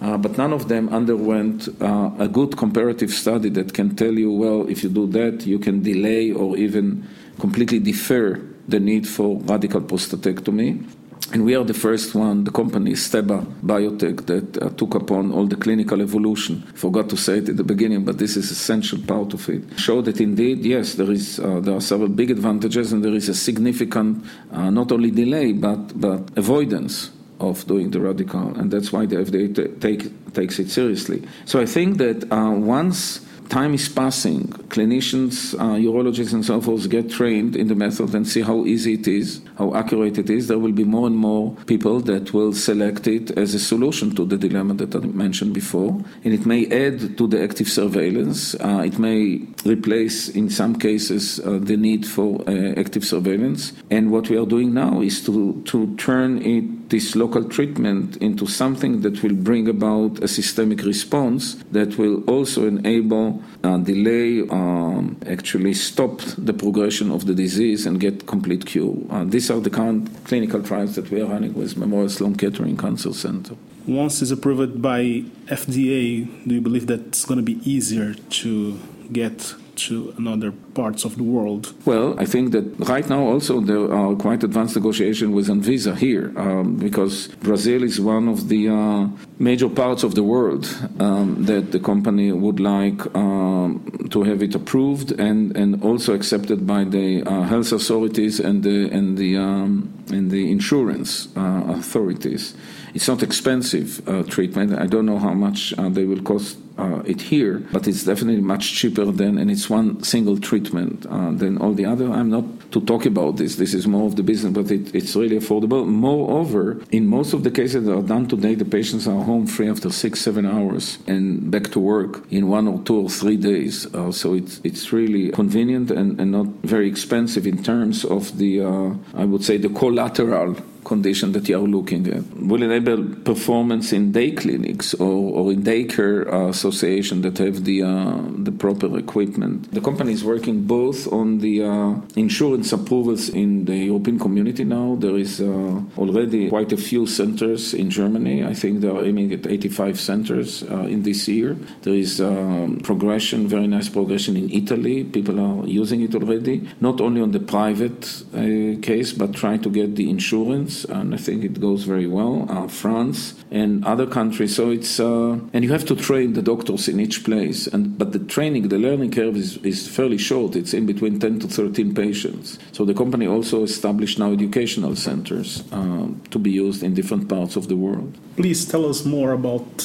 uh, 0.00 0.16
but 0.16 0.38
none 0.38 0.52
of 0.52 0.68
them 0.68 0.88
underwent 0.90 1.68
uh, 1.80 2.10
a 2.18 2.28
good 2.28 2.56
comparative 2.56 3.10
study 3.10 3.48
that 3.50 3.74
can 3.74 3.96
tell 3.96 4.12
you, 4.12 4.30
well, 4.30 4.68
if 4.68 4.82
you 4.82 4.88
do 4.88 5.06
that, 5.08 5.46
you 5.46 5.58
can 5.58 5.82
delay 5.82 6.30
or 6.30 6.56
even 6.56 7.06
completely 7.40 7.78
defer 7.78 8.40
the 8.68 8.78
need 8.78 9.08
for 9.08 9.38
radical 9.40 9.80
prostatectomy. 9.80 10.84
And 11.30 11.44
we 11.44 11.54
are 11.54 11.64
the 11.64 11.74
first 11.74 12.14
one, 12.14 12.44
the 12.44 12.50
company 12.50 12.92
Steba 12.92 13.44
Biotech, 13.60 14.24
that 14.26 14.62
uh, 14.62 14.70
took 14.70 14.94
upon 14.94 15.30
all 15.30 15.46
the 15.46 15.56
clinical 15.56 16.00
evolution. 16.00 16.62
Forgot 16.74 17.10
to 17.10 17.16
say 17.18 17.38
it 17.38 17.50
at 17.50 17.56
the 17.58 17.64
beginning, 17.64 18.04
but 18.04 18.16
this 18.16 18.36
is 18.36 18.50
essential 18.50 18.98
part 19.00 19.34
of 19.34 19.46
it. 19.50 19.62
Show 19.78 20.00
that 20.02 20.22
indeed, 20.22 20.64
yes, 20.64 20.94
there 20.94 21.10
is 21.10 21.38
uh, 21.38 21.60
there 21.60 21.74
are 21.74 21.82
several 21.82 22.08
big 22.08 22.30
advantages, 22.30 22.92
and 22.92 23.04
there 23.04 23.12
is 23.12 23.28
a 23.28 23.34
significant 23.34 24.24
uh, 24.52 24.70
not 24.70 24.90
only 24.90 25.10
delay 25.10 25.52
but 25.52 26.00
but 26.00 26.30
avoidance 26.38 27.10
of 27.40 27.66
doing 27.66 27.90
the 27.90 28.00
radical, 28.00 28.56
and 28.58 28.70
that's 28.70 28.92
why 28.92 29.06
the 29.06 29.16
FDA 29.16 29.54
t- 29.54 29.68
take, 29.80 30.34
takes 30.34 30.58
it 30.58 30.70
seriously. 30.70 31.22
So 31.44 31.60
I 31.60 31.66
think 31.66 31.98
that 31.98 32.30
uh, 32.32 32.50
once 32.50 33.20
time 33.48 33.74
is 33.74 33.88
passing. 33.88 34.48
Clinicians, 34.68 35.54
uh, 35.54 35.76
urologists, 35.76 36.32
and 36.32 36.44
so 36.44 36.60
forth 36.60 36.88
get 36.88 37.10
trained 37.10 37.56
in 37.56 37.68
the 37.68 37.74
method 37.74 38.14
and 38.14 38.26
see 38.26 38.42
how 38.42 38.64
easy 38.66 38.94
it 38.94 39.08
is, 39.08 39.40
how 39.56 39.74
accurate 39.74 40.18
it 40.18 40.30
is. 40.30 40.48
There 40.48 40.58
will 40.58 40.72
be 40.72 40.84
more 40.84 41.06
and 41.06 41.16
more 41.16 41.54
people 41.66 42.00
that 42.00 42.32
will 42.32 42.52
select 42.52 43.06
it 43.06 43.30
as 43.38 43.54
a 43.54 43.58
solution 43.58 44.14
to 44.16 44.24
the 44.24 44.36
dilemma 44.36 44.74
that 44.74 44.94
I 44.94 45.00
mentioned 45.00 45.54
before. 45.54 46.00
And 46.24 46.34
it 46.34 46.46
may 46.46 46.66
add 46.66 47.16
to 47.18 47.26
the 47.26 47.42
active 47.42 47.68
surveillance. 47.68 48.54
Uh, 48.54 48.82
it 48.84 48.98
may 48.98 49.40
replace, 49.64 50.28
in 50.28 50.50
some 50.50 50.78
cases, 50.78 51.40
uh, 51.40 51.58
the 51.60 51.76
need 51.76 52.06
for 52.06 52.42
uh, 52.48 52.74
active 52.76 53.04
surveillance. 53.04 53.72
And 53.90 54.10
what 54.10 54.28
we 54.28 54.36
are 54.36 54.46
doing 54.46 54.74
now 54.74 55.00
is 55.00 55.24
to, 55.26 55.62
to 55.66 55.96
turn 55.96 56.42
it, 56.42 56.64
this 56.88 57.14
local 57.14 57.44
treatment 57.44 58.16
into 58.18 58.46
something 58.46 59.02
that 59.02 59.22
will 59.22 59.34
bring 59.34 59.68
about 59.68 60.22
a 60.22 60.28
systemic 60.28 60.82
response 60.82 61.54
that 61.72 61.98
will 61.98 62.22
also 62.24 62.66
enable 62.66 63.42
uh, 63.64 63.76
delay, 63.78 64.40
um, 64.48 65.16
actually 65.26 65.74
stop 65.74 66.20
the 66.36 66.52
progression 66.52 67.10
of 67.10 67.26
the 67.26 67.34
disease 67.34 67.86
and 67.86 68.00
get 68.00 68.26
complete 68.26 68.64
cure. 68.66 68.96
Uh, 69.10 69.24
these 69.24 69.50
are 69.50 69.60
the 69.60 69.70
current 69.70 70.08
clinical 70.24 70.62
trials 70.62 70.94
that 70.94 71.10
we 71.10 71.20
are 71.20 71.26
running 71.26 71.54
with 71.54 71.76
Memorial 71.76 72.08
Sloan 72.08 72.36
Kettering 72.36 72.76
Cancer 72.76 73.12
Center. 73.12 73.54
Once 73.86 74.20
it's 74.20 74.30
approved 74.30 74.82
by 74.82 75.24
FDA, 75.46 76.28
do 76.46 76.54
you 76.54 76.60
believe 76.60 76.86
that 76.88 77.00
it's 77.08 77.24
going 77.24 77.38
to 77.38 77.42
be 77.42 77.58
easier 77.68 78.14
to 78.14 78.78
get 79.12 79.54
to 79.86 80.14
another 80.18 80.52
parts 80.74 81.04
of 81.04 81.16
the 81.16 81.22
world? 81.22 81.72
Well, 81.84 82.18
I 82.18 82.26
think 82.26 82.52
that 82.52 82.64
right 82.88 83.08
now 83.08 83.22
also 83.22 83.60
there 83.60 83.92
are 83.92 84.14
quite 84.16 84.42
advanced 84.44 84.76
negotiations 84.76 85.32
with 85.34 85.48
Anvisa 85.48 85.96
here 85.96 86.32
um, 86.36 86.76
because 86.76 87.28
Brazil 87.40 87.82
is 87.82 88.00
one 88.00 88.28
of 88.28 88.48
the 88.48 88.68
uh, 88.68 89.08
major 89.38 89.68
parts 89.68 90.02
of 90.02 90.14
the 90.14 90.22
world 90.22 90.64
um, 91.00 91.44
that 91.44 91.72
the 91.72 91.80
company 91.80 92.32
would 92.32 92.60
like 92.60 93.00
um, 93.14 94.08
to 94.10 94.22
have 94.24 94.42
it 94.42 94.54
approved 94.54 95.12
and, 95.12 95.56
and 95.56 95.82
also 95.82 96.14
accepted 96.14 96.66
by 96.66 96.84
the 96.84 97.22
uh, 97.22 97.42
health 97.42 97.72
authorities 97.72 98.40
and 98.40 98.62
the 98.62 98.88
and 98.90 99.18
the 99.18 99.36
um, 99.36 99.92
and 100.10 100.30
the 100.30 100.50
insurance 100.50 101.28
uh, 101.36 101.62
authorities. 101.68 102.54
It's 102.94 103.08
not 103.08 103.22
expensive 103.22 104.06
uh, 104.08 104.22
treatment. 104.24 104.78
I 104.78 104.86
don't 104.86 105.06
know 105.06 105.18
how 105.18 105.34
much 105.34 105.74
uh, 105.76 105.88
they 105.88 106.04
will 106.04 106.22
cost 106.22 106.56
uh, 106.78 107.02
it 107.04 107.20
here, 107.20 107.62
but 107.72 107.86
it's 107.88 108.04
definitely 108.04 108.40
much 108.40 108.74
cheaper 108.74 109.04
than, 109.06 109.38
and 109.38 109.50
it's 109.50 109.68
one 109.68 110.02
single 110.02 110.38
treatment 110.38 111.06
uh, 111.06 111.32
than 111.32 111.58
all 111.58 111.74
the 111.74 111.84
other. 111.84 112.10
I'm 112.10 112.30
not 112.30 112.44
to 112.72 112.80
talk 112.80 113.06
about 113.06 113.36
this. 113.36 113.56
This 113.56 113.74
is 113.74 113.86
more 113.86 114.06
of 114.06 114.16
the 114.16 114.22
business, 114.22 114.52
but 114.52 114.70
it, 114.70 114.94
it's 114.94 115.16
really 115.16 115.38
affordable. 115.38 115.86
Moreover, 115.86 116.80
in 116.90 117.06
most 117.06 117.32
of 117.32 117.42
the 117.42 117.50
cases 117.50 117.84
that 117.86 117.94
are 117.94 118.02
done 118.02 118.28
today, 118.28 118.54
the 118.54 118.64
patients 118.64 119.06
are 119.08 119.22
home 119.22 119.46
free 119.46 119.68
after 119.68 119.90
six, 119.90 120.20
seven 120.20 120.46
hours 120.46 120.98
and 121.06 121.50
back 121.50 121.70
to 121.72 121.80
work 121.80 122.24
in 122.30 122.48
one 122.48 122.68
or 122.68 122.80
two 122.82 123.00
or 123.00 123.08
three 123.08 123.36
days. 123.36 123.92
Uh, 123.94 124.12
so 124.12 124.34
it's 124.34 124.60
it's 124.64 124.92
really 124.92 125.30
convenient 125.30 125.90
and, 125.90 126.20
and 126.20 126.32
not 126.32 126.46
very 126.62 126.88
expensive 126.88 127.46
in 127.46 127.62
terms 127.62 128.04
of 128.04 128.38
the, 128.38 128.62
uh, 128.62 128.90
I 129.14 129.24
would 129.24 129.44
say, 129.44 129.56
the 129.56 129.70
collateral 129.70 130.56
condition 130.88 131.32
that 131.32 131.48
you 131.48 131.56
are 131.60 131.68
looking 131.76 132.02
at. 132.16 132.24
Will 132.50 132.62
enable 132.62 133.00
performance 133.32 133.92
in 133.92 134.12
day 134.12 134.30
clinics 134.32 134.94
or, 134.94 135.18
or 135.38 135.52
in 135.52 135.62
daycare 135.62 136.26
uh, 136.26 136.48
association 136.48 137.20
that 137.22 137.36
have 137.38 137.64
the 137.64 137.82
uh, 137.82 138.18
the 138.48 138.52
proper 138.64 138.88
equipment. 138.98 139.70
The 139.78 139.84
company 139.88 140.12
is 140.18 140.24
working 140.24 140.56
both 140.64 141.00
on 141.12 141.26
the 141.38 141.54
uh, 141.62 141.92
insurance 142.16 142.72
approvals 142.72 143.28
in 143.28 143.66
the 143.66 143.76
European 143.90 144.18
community 144.18 144.64
now. 144.64 144.96
There 144.98 145.16
is 145.16 145.40
uh, 145.40 145.82
already 146.02 146.48
quite 146.48 146.72
a 146.72 146.80
few 146.90 147.06
centers 147.06 147.74
in 147.74 147.90
Germany. 147.90 148.44
I 148.52 148.54
think 148.54 148.80
they 148.80 148.88
are 148.88 149.04
aiming 149.04 149.32
at 149.32 149.46
85 149.46 150.00
centers 150.00 150.62
uh, 150.62 150.94
in 150.94 151.02
this 151.02 151.28
year. 151.28 151.56
There 151.82 151.94
is 151.94 152.20
um, 152.20 152.80
progression, 152.82 153.46
very 153.46 153.66
nice 153.66 153.88
progression 153.88 154.36
in 154.36 154.50
Italy. 154.50 155.04
People 155.04 155.38
are 155.40 155.66
using 155.66 156.00
it 156.00 156.14
already, 156.14 156.56
not 156.80 157.00
only 157.00 157.20
on 157.20 157.32
the 157.32 157.40
private 157.40 158.00
uh, 158.32 158.80
case, 158.80 159.12
but 159.12 159.34
trying 159.34 159.60
to 159.62 159.70
get 159.70 159.96
the 159.96 160.08
insurance 160.08 160.77
and 160.84 161.14
I 161.14 161.18
think 161.18 161.44
it 161.44 161.60
goes 161.60 161.84
very 161.84 162.06
well. 162.06 162.46
Uh, 162.48 162.68
France 162.68 163.34
and 163.50 163.84
other 163.84 164.06
countries. 164.06 164.54
So 164.54 164.70
it's 164.70 165.00
uh, 165.00 165.38
and 165.52 165.64
you 165.64 165.72
have 165.72 165.84
to 165.86 165.96
train 165.96 166.32
the 166.34 166.42
doctors 166.42 166.88
in 166.88 167.00
each 167.00 167.24
place. 167.24 167.66
And 167.66 167.98
but 167.98 168.12
the 168.12 168.18
training, 168.18 168.68
the 168.68 168.78
learning 168.78 169.12
curve 169.12 169.36
is, 169.36 169.56
is 169.58 169.88
fairly 169.88 170.18
short. 170.18 170.56
It's 170.56 170.74
in 170.74 170.86
between 170.86 171.18
10 171.18 171.40
to 171.40 171.48
13 171.48 171.94
patients. 171.94 172.58
So 172.72 172.84
the 172.84 172.94
company 172.94 173.26
also 173.26 173.62
established 173.62 174.18
now 174.18 174.32
educational 174.32 174.96
centers 174.96 175.64
uh, 175.72 176.08
to 176.30 176.38
be 176.38 176.50
used 176.50 176.82
in 176.82 176.94
different 176.94 177.28
parts 177.28 177.56
of 177.56 177.68
the 177.68 177.76
world. 177.76 178.16
Please 178.36 178.64
tell 178.64 178.86
us 178.86 179.04
more 179.04 179.32
about 179.32 179.78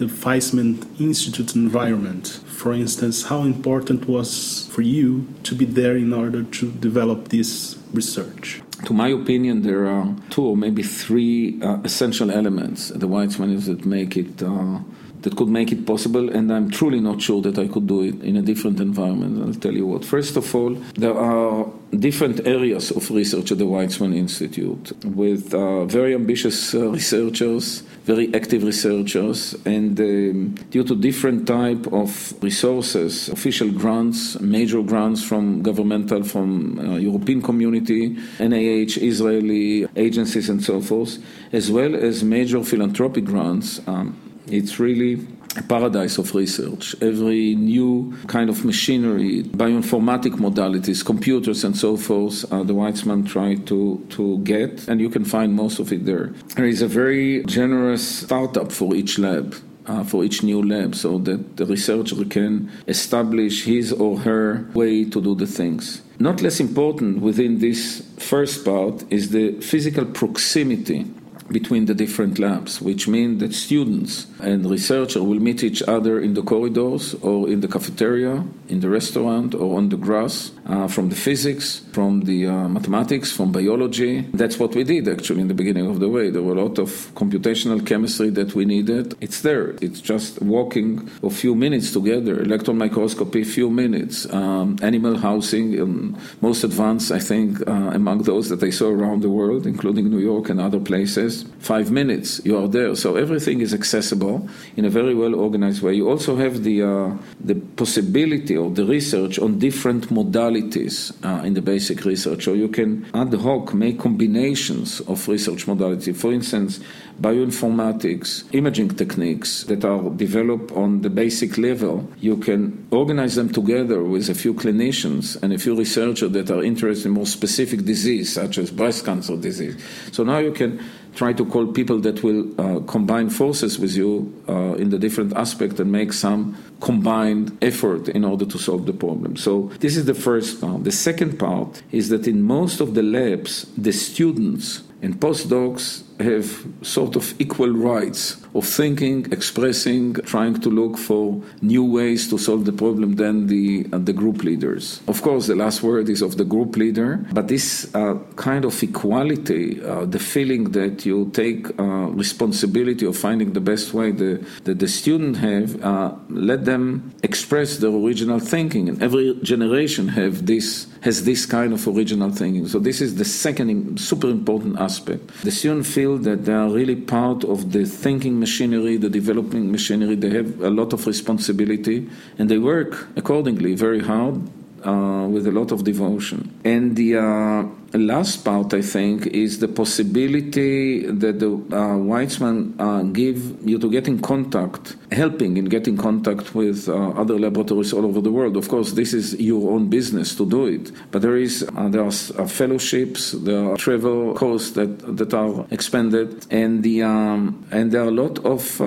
the 0.00 0.06
Weizmann 0.06 0.86
Institute 0.98 1.54
environment. 1.54 2.40
For 2.46 2.72
instance, 2.72 3.24
how 3.24 3.42
important 3.42 4.08
was 4.08 4.66
for 4.72 4.80
you 4.80 5.26
to 5.42 5.54
be 5.54 5.66
there 5.66 5.94
in 5.94 6.14
order 6.14 6.42
to 6.42 6.72
develop 6.72 7.28
this 7.28 7.76
research? 7.92 8.62
To 8.84 8.92
my 8.92 9.08
opinion, 9.08 9.62
there 9.62 9.86
are 9.86 10.14
two 10.30 10.42
or 10.42 10.56
maybe 10.56 10.82
three 10.82 11.60
uh, 11.62 11.78
essential 11.84 12.30
elements 12.30 12.90
at 12.90 13.00
the 13.00 13.08
Weizmann 13.08 13.54
is 13.54 13.66
that 13.66 13.84
make 13.84 14.16
it 14.16 14.42
uh, 14.42 14.78
that 15.22 15.36
could 15.36 15.48
make 15.48 15.70
it 15.70 15.86
possible, 15.86 16.30
and 16.30 16.50
I'm 16.52 16.70
truly 16.70 17.00
not 17.00 17.20
sure 17.20 17.42
that 17.42 17.58
I 17.58 17.68
could 17.68 17.86
do 17.86 18.02
it 18.02 18.22
in 18.22 18.36
a 18.36 18.42
different 18.42 18.80
environment. 18.80 19.46
I'll 19.46 19.60
tell 19.60 19.74
you 19.74 19.86
what. 19.86 20.04
First 20.04 20.36
of 20.36 20.54
all, 20.54 20.74
there 20.94 21.14
are 21.14 21.66
different 21.90 22.46
areas 22.46 22.90
of 22.90 23.10
research 23.10 23.52
at 23.52 23.58
the 23.58 23.64
Weizmann 23.64 24.14
Institute 24.16 24.92
with 25.04 25.52
uh, 25.52 25.84
very 25.84 26.14
ambitious 26.14 26.74
uh, 26.74 26.88
researchers 26.88 27.82
very 28.04 28.34
active 28.34 28.62
researchers, 28.64 29.54
and 29.64 29.98
um, 30.00 30.54
due 30.70 30.84
to 30.84 30.94
different 30.94 31.46
type 31.46 31.86
of 31.92 32.34
resources, 32.42 33.28
official 33.28 33.70
grants, 33.70 34.40
major 34.40 34.82
grants 34.82 35.22
from 35.22 35.62
governmental, 35.62 36.22
from 36.22 36.78
uh, 36.78 36.96
European 36.96 37.42
community, 37.42 38.16
NIH, 38.38 39.02
Israeli 39.02 39.86
agencies, 39.96 40.48
and 40.48 40.62
so 40.62 40.80
forth, 40.80 41.18
as 41.52 41.70
well 41.70 41.94
as 41.94 42.24
major 42.24 42.62
philanthropic 42.64 43.24
grants. 43.24 43.80
Um, 43.86 44.16
it's 44.46 44.80
really 44.80 45.26
paradise 45.68 46.18
of 46.18 46.34
research. 46.34 46.94
Every 47.00 47.54
new 47.54 48.16
kind 48.26 48.50
of 48.50 48.64
machinery, 48.64 49.42
bioinformatic 49.42 50.34
modalities, 50.34 51.04
computers, 51.04 51.64
and 51.64 51.76
so 51.76 51.96
forth, 51.96 52.50
uh, 52.52 52.62
the 52.62 52.74
Weizmann 52.74 53.26
tried 53.26 53.66
to, 53.66 54.04
to 54.10 54.38
get, 54.38 54.86
and 54.88 55.00
you 55.00 55.10
can 55.10 55.24
find 55.24 55.54
most 55.54 55.78
of 55.78 55.92
it 55.92 56.06
there. 56.06 56.32
There 56.56 56.66
is 56.66 56.82
a 56.82 56.88
very 56.88 57.44
generous 57.44 58.20
startup 58.20 58.72
for 58.72 58.94
each 58.94 59.18
lab. 59.18 59.56
Uh, 59.86 60.04
for 60.04 60.22
each 60.22 60.44
new 60.44 60.62
lab, 60.62 60.94
so 60.94 61.18
that 61.18 61.56
the 61.56 61.66
researcher 61.66 62.24
can 62.26 62.70
establish 62.86 63.64
his 63.64 63.92
or 63.92 64.18
her 64.18 64.68
way 64.74 65.04
to 65.04 65.20
do 65.20 65.34
the 65.34 65.46
things. 65.46 66.02
Not 66.20 66.42
less 66.42 66.60
important 66.60 67.22
within 67.22 67.58
this 67.58 68.06
first 68.18 68.64
part 68.64 69.02
is 69.10 69.30
the 69.30 69.58
physical 69.60 70.04
proximity 70.04 71.06
between 71.50 71.86
the 71.86 71.94
different 71.94 72.38
labs, 72.38 72.80
which 72.80 73.08
means 73.08 73.40
that 73.40 73.54
students 73.54 74.26
and 74.40 74.70
researchers 74.70 75.22
will 75.22 75.40
meet 75.40 75.62
each 75.62 75.82
other 75.82 76.20
in 76.20 76.34
the 76.34 76.42
corridors 76.42 77.14
or 77.22 77.48
in 77.48 77.60
the 77.60 77.68
cafeteria, 77.68 78.44
in 78.70 78.80
the 78.80 78.88
restaurant, 78.88 79.54
or 79.54 79.76
on 79.76 79.88
the 79.88 79.96
grass, 79.96 80.52
uh, 80.66 80.86
from 80.88 81.08
the 81.08 81.16
physics, 81.16 81.82
from 81.92 82.22
the 82.22 82.46
uh, 82.46 82.68
mathematics, 82.68 83.32
from 83.32 83.52
biology. 83.52 84.22
That's 84.32 84.58
what 84.58 84.74
we 84.74 84.84
did 84.84 85.08
actually 85.08 85.40
in 85.42 85.48
the 85.48 85.54
beginning 85.54 85.86
of 85.86 86.00
the 86.00 86.08
way. 86.08 86.30
There 86.30 86.42
were 86.42 86.54
a 86.54 86.62
lot 86.62 86.78
of 86.78 86.88
computational 87.14 87.84
chemistry 87.84 88.30
that 88.30 88.54
we 88.54 88.64
needed. 88.64 89.14
It's 89.20 89.42
there. 89.42 89.74
It's 89.82 90.00
just 90.00 90.40
walking 90.40 91.10
a 91.22 91.30
few 91.30 91.54
minutes 91.54 91.92
together, 91.92 92.40
electron 92.40 92.78
microscopy, 92.78 93.44
few 93.44 93.70
minutes, 93.70 94.32
um, 94.32 94.76
animal 94.82 95.18
housing, 95.18 95.80
um, 95.80 96.16
most 96.40 96.64
advanced, 96.64 97.10
I 97.12 97.18
think, 97.18 97.60
uh, 97.66 97.72
among 98.00 98.22
those 98.22 98.48
that 98.50 98.62
I 98.62 98.70
saw 98.70 98.88
around 98.88 99.22
the 99.22 99.30
world, 99.30 99.66
including 99.66 100.10
New 100.10 100.18
York 100.32 100.48
and 100.48 100.60
other 100.60 100.80
places 100.80 101.44
five 101.58 101.90
minutes, 101.90 102.40
you 102.44 102.56
are 102.56 102.68
there. 102.68 102.94
So 102.94 103.16
everything 103.16 103.60
is 103.60 103.72
accessible 103.74 104.48
in 104.76 104.84
a 104.84 104.90
very 104.90 105.14
well 105.14 105.34
organized 105.34 105.82
way. 105.82 105.94
You 105.94 106.08
also 106.08 106.36
have 106.36 106.62
the 106.62 106.82
uh, 106.82 107.10
the 107.40 107.56
possibility 107.76 108.56
of 108.66 108.74
the 108.74 108.84
research 108.84 109.38
on 109.38 109.58
different 109.58 110.08
modalities 110.08 111.12
uh, 111.24 111.44
in 111.44 111.54
the 111.54 111.62
basic 111.62 112.04
research, 112.04 112.46
or 112.46 112.56
you 112.56 112.68
can 112.68 113.06
ad 113.14 113.32
hoc 113.34 113.74
make 113.74 113.98
combinations 113.98 115.00
of 115.02 115.26
research 115.28 115.66
modality. 115.66 116.12
For 116.12 116.32
instance, 116.32 116.80
bioinformatics, 117.20 118.44
imaging 118.54 118.90
techniques 118.90 119.64
that 119.64 119.84
are 119.84 120.10
developed 120.10 120.72
on 120.72 121.02
the 121.02 121.10
basic 121.10 121.58
level. 121.58 122.08
You 122.18 122.38
can 122.38 122.86
organize 122.90 123.34
them 123.34 123.50
together 123.52 124.02
with 124.02 124.30
a 124.30 124.34
few 124.34 124.54
clinicians 124.54 125.40
and 125.42 125.52
a 125.52 125.58
few 125.58 125.76
researchers 125.76 126.32
that 126.32 126.50
are 126.50 126.62
interested 126.62 127.06
in 127.06 127.12
more 127.12 127.26
specific 127.26 127.84
disease, 127.84 128.32
such 128.32 128.56
as 128.58 128.70
breast 128.70 129.04
cancer 129.04 129.36
disease. 129.36 129.76
So 130.12 130.24
now 130.24 130.38
you 130.38 130.52
can 130.52 130.80
try 131.20 131.34
to 131.34 131.44
call 131.44 131.66
people 131.66 131.98
that 132.00 132.22
will 132.22 132.42
uh, 132.58 132.80
combine 132.86 133.28
forces 133.28 133.78
with 133.78 133.94
you 133.94 134.10
uh, 134.48 134.82
in 134.82 134.88
the 134.88 134.98
different 134.98 135.36
aspect 135.36 135.78
and 135.78 135.92
make 135.92 136.14
some 136.14 136.56
combined 136.80 137.46
effort 137.60 138.08
in 138.08 138.24
order 138.24 138.46
to 138.46 138.58
solve 138.58 138.86
the 138.86 138.94
problem. 138.94 139.36
So 139.36 139.70
this 139.80 139.98
is 139.98 140.06
the 140.06 140.14
first 140.14 140.62
part. 140.62 140.84
The 140.84 140.96
second 141.08 141.38
part 141.38 141.82
is 141.92 142.08
that 142.08 142.26
in 142.26 142.40
most 142.40 142.80
of 142.80 142.94
the 142.94 143.02
labs, 143.02 143.66
the 143.76 143.92
students 143.92 144.82
and 145.02 145.20
postdocs 145.20 146.04
have 146.20 146.66
sort 146.82 147.16
of 147.16 147.34
equal 147.40 147.70
rights 147.70 148.36
of 148.54 148.66
thinking, 148.66 149.26
expressing, 149.32 150.14
trying 150.14 150.60
to 150.60 150.70
look 150.70 150.98
for 150.98 151.40
new 151.62 151.84
ways 151.84 152.28
to 152.30 152.38
solve 152.38 152.64
the 152.64 152.72
problem 152.72 153.14
than 153.16 153.46
the, 153.46 153.86
uh, 153.92 153.98
the 153.98 154.12
group 154.12 154.42
leaders. 154.42 155.00
Of 155.06 155.22
course, 155.22 155.46
the 155.46 155.54
last 155.54 155.82
word 155.82 156.08
is 156.08 156.22
of 156.22 156.36
the 156.36 156.44
group 156.44 156.76
leader, 156.76 157.24
but 157.32 157.48
this 157.48 157.92
uh, 157.94 158.18
kind 158.36 158.64
of 158.64 158.82
equality, 158.82 159.82
uh, 159.82 160.04
the 160.04 160.18
feeling 160.18 160.72
that 160.72 161.06
you 161.06 161.30
take 161.32 161.78
uh, 161.78 161.82
responsibility 161.82 163.06
of 163.06 163.16
finding 163.16 163.52
the 163.52 163.60
best 163.60 163.94
way 163.94 164.10
that 164.10 164.44
the 164.64 164.88
student 164.88 165.36
have, 165.36 165.82
uh, 165.84 166.12
let 166.28 166.64
them 166.64 167.12
express 167.22 167.78
their 167.78 167.90
original 167.90 168.40
thinking. 168.40 168.88
And 168.88 169.02
every 169.02 169.38
generation 169.42 170.08
have 170.08 170.46
this 170.46 170.86
has 171.02 171.24
this 171.24 171.46
kind 171.46 171.72
of 171.72 171.86
original 171.88 172.30
thinking. 172.30 172.68
So 172.68 172.78
this 172.78 173.00
is 173.00 173.16
the 173.16 173.24
second 173.24 173.98
super 173.98 174.28
important 174.28 174.78
aspect. 174.78 175.42
The 175.42 175.50
student 175.50 175.86
feel 176.10 176.18
that 176.18 176.44
they 176.44 176.52
are 176.52 176.68
really 176.68 176.96
part 176.96 177.44
of 177.44 177.72
the 177.72 177.84
thinking 177.84 178.38
machinery, 178.38 178.96
the 178.96 179.08
developing 179.08 179.70
machinery. 179.70 180.16
They 180.16 180.30
have 180.30 180.60
a 180.60 180.70
lot 180.70 180.92
of 180.92 181.06
responsibility, 181.06 182.08
and 182.38 182.48
they 182.48 182.58
work 182.58 183.08
accordingly 183.16 183.74
very 183.74 184.00
hard 184.00 184.36
uh, 184.84 185.26
with 185.30 185.46
a 185.46 185.52
lot 185.52 185.72
of 185.72 185.84
devotion. 185.84 186.58
And 186.64 186.96
the 186.96 187.16
uh, 187.16 187.62
last 187.98 188.44
part, 188.44 188.72
I 188.74 188.82
think, 188.82 189.26
is 189.26 189.58
the 189.58 189.68
possibility 189.68 191.06
that 191.06 191.40
the 191.40 191.50
uh, 191.50 191.96
Weizmann 191.96 192.74
uh, 192.78 193.02
give 193.02 193.68
you 193.68 193.78
to 193.78 193.90
get 193.90 194.06
in 194.06 194.20
contact, 194.20 194.96
helping 195.10 195.56
in 195.56 195.64
getting 195.64 195.96
contact 195.96 196.54
with 196.54 196.88
uh, 196.88 197.10
other 197.10 197.38
laboratories 197.38 197.92
all 197.92 198.04
over 198.04 198.20
the 198.20 198.30
world. 198.30 198.56
Of 198.56 198.68
course, 198.68 198.92
this 198.92 199.12
is 199.12 199.34
your 199.40 199.72
own 199.72 199.88
business 199.88 200.34
to 200.36 200.46
do 200.48 200.66
it, 200.66 200.92
but 201.10 201.22
there 201.22 201.36
is 201.36 201.68
uh, 201.76 201.88
there 201.88 202.04
are 202.04 202.12
fellowships, 202.12 203.32
there 203.32 203.72
are 203.72 203.76
travel 203.76 204.34
costs 204.34 204.70
that 204.72 205.16
that 205.16 205.34
are 205.34 205.66
expended, 205.70 206.46
and 206.50 206.82
the 206.82 207.02
um, 207.02 207.66
and 207.70 207.90
there 207.92 208.02
are 208.02 208.08
a 208.08 208.10
lot 208.10 208.38
of 208.44 208.80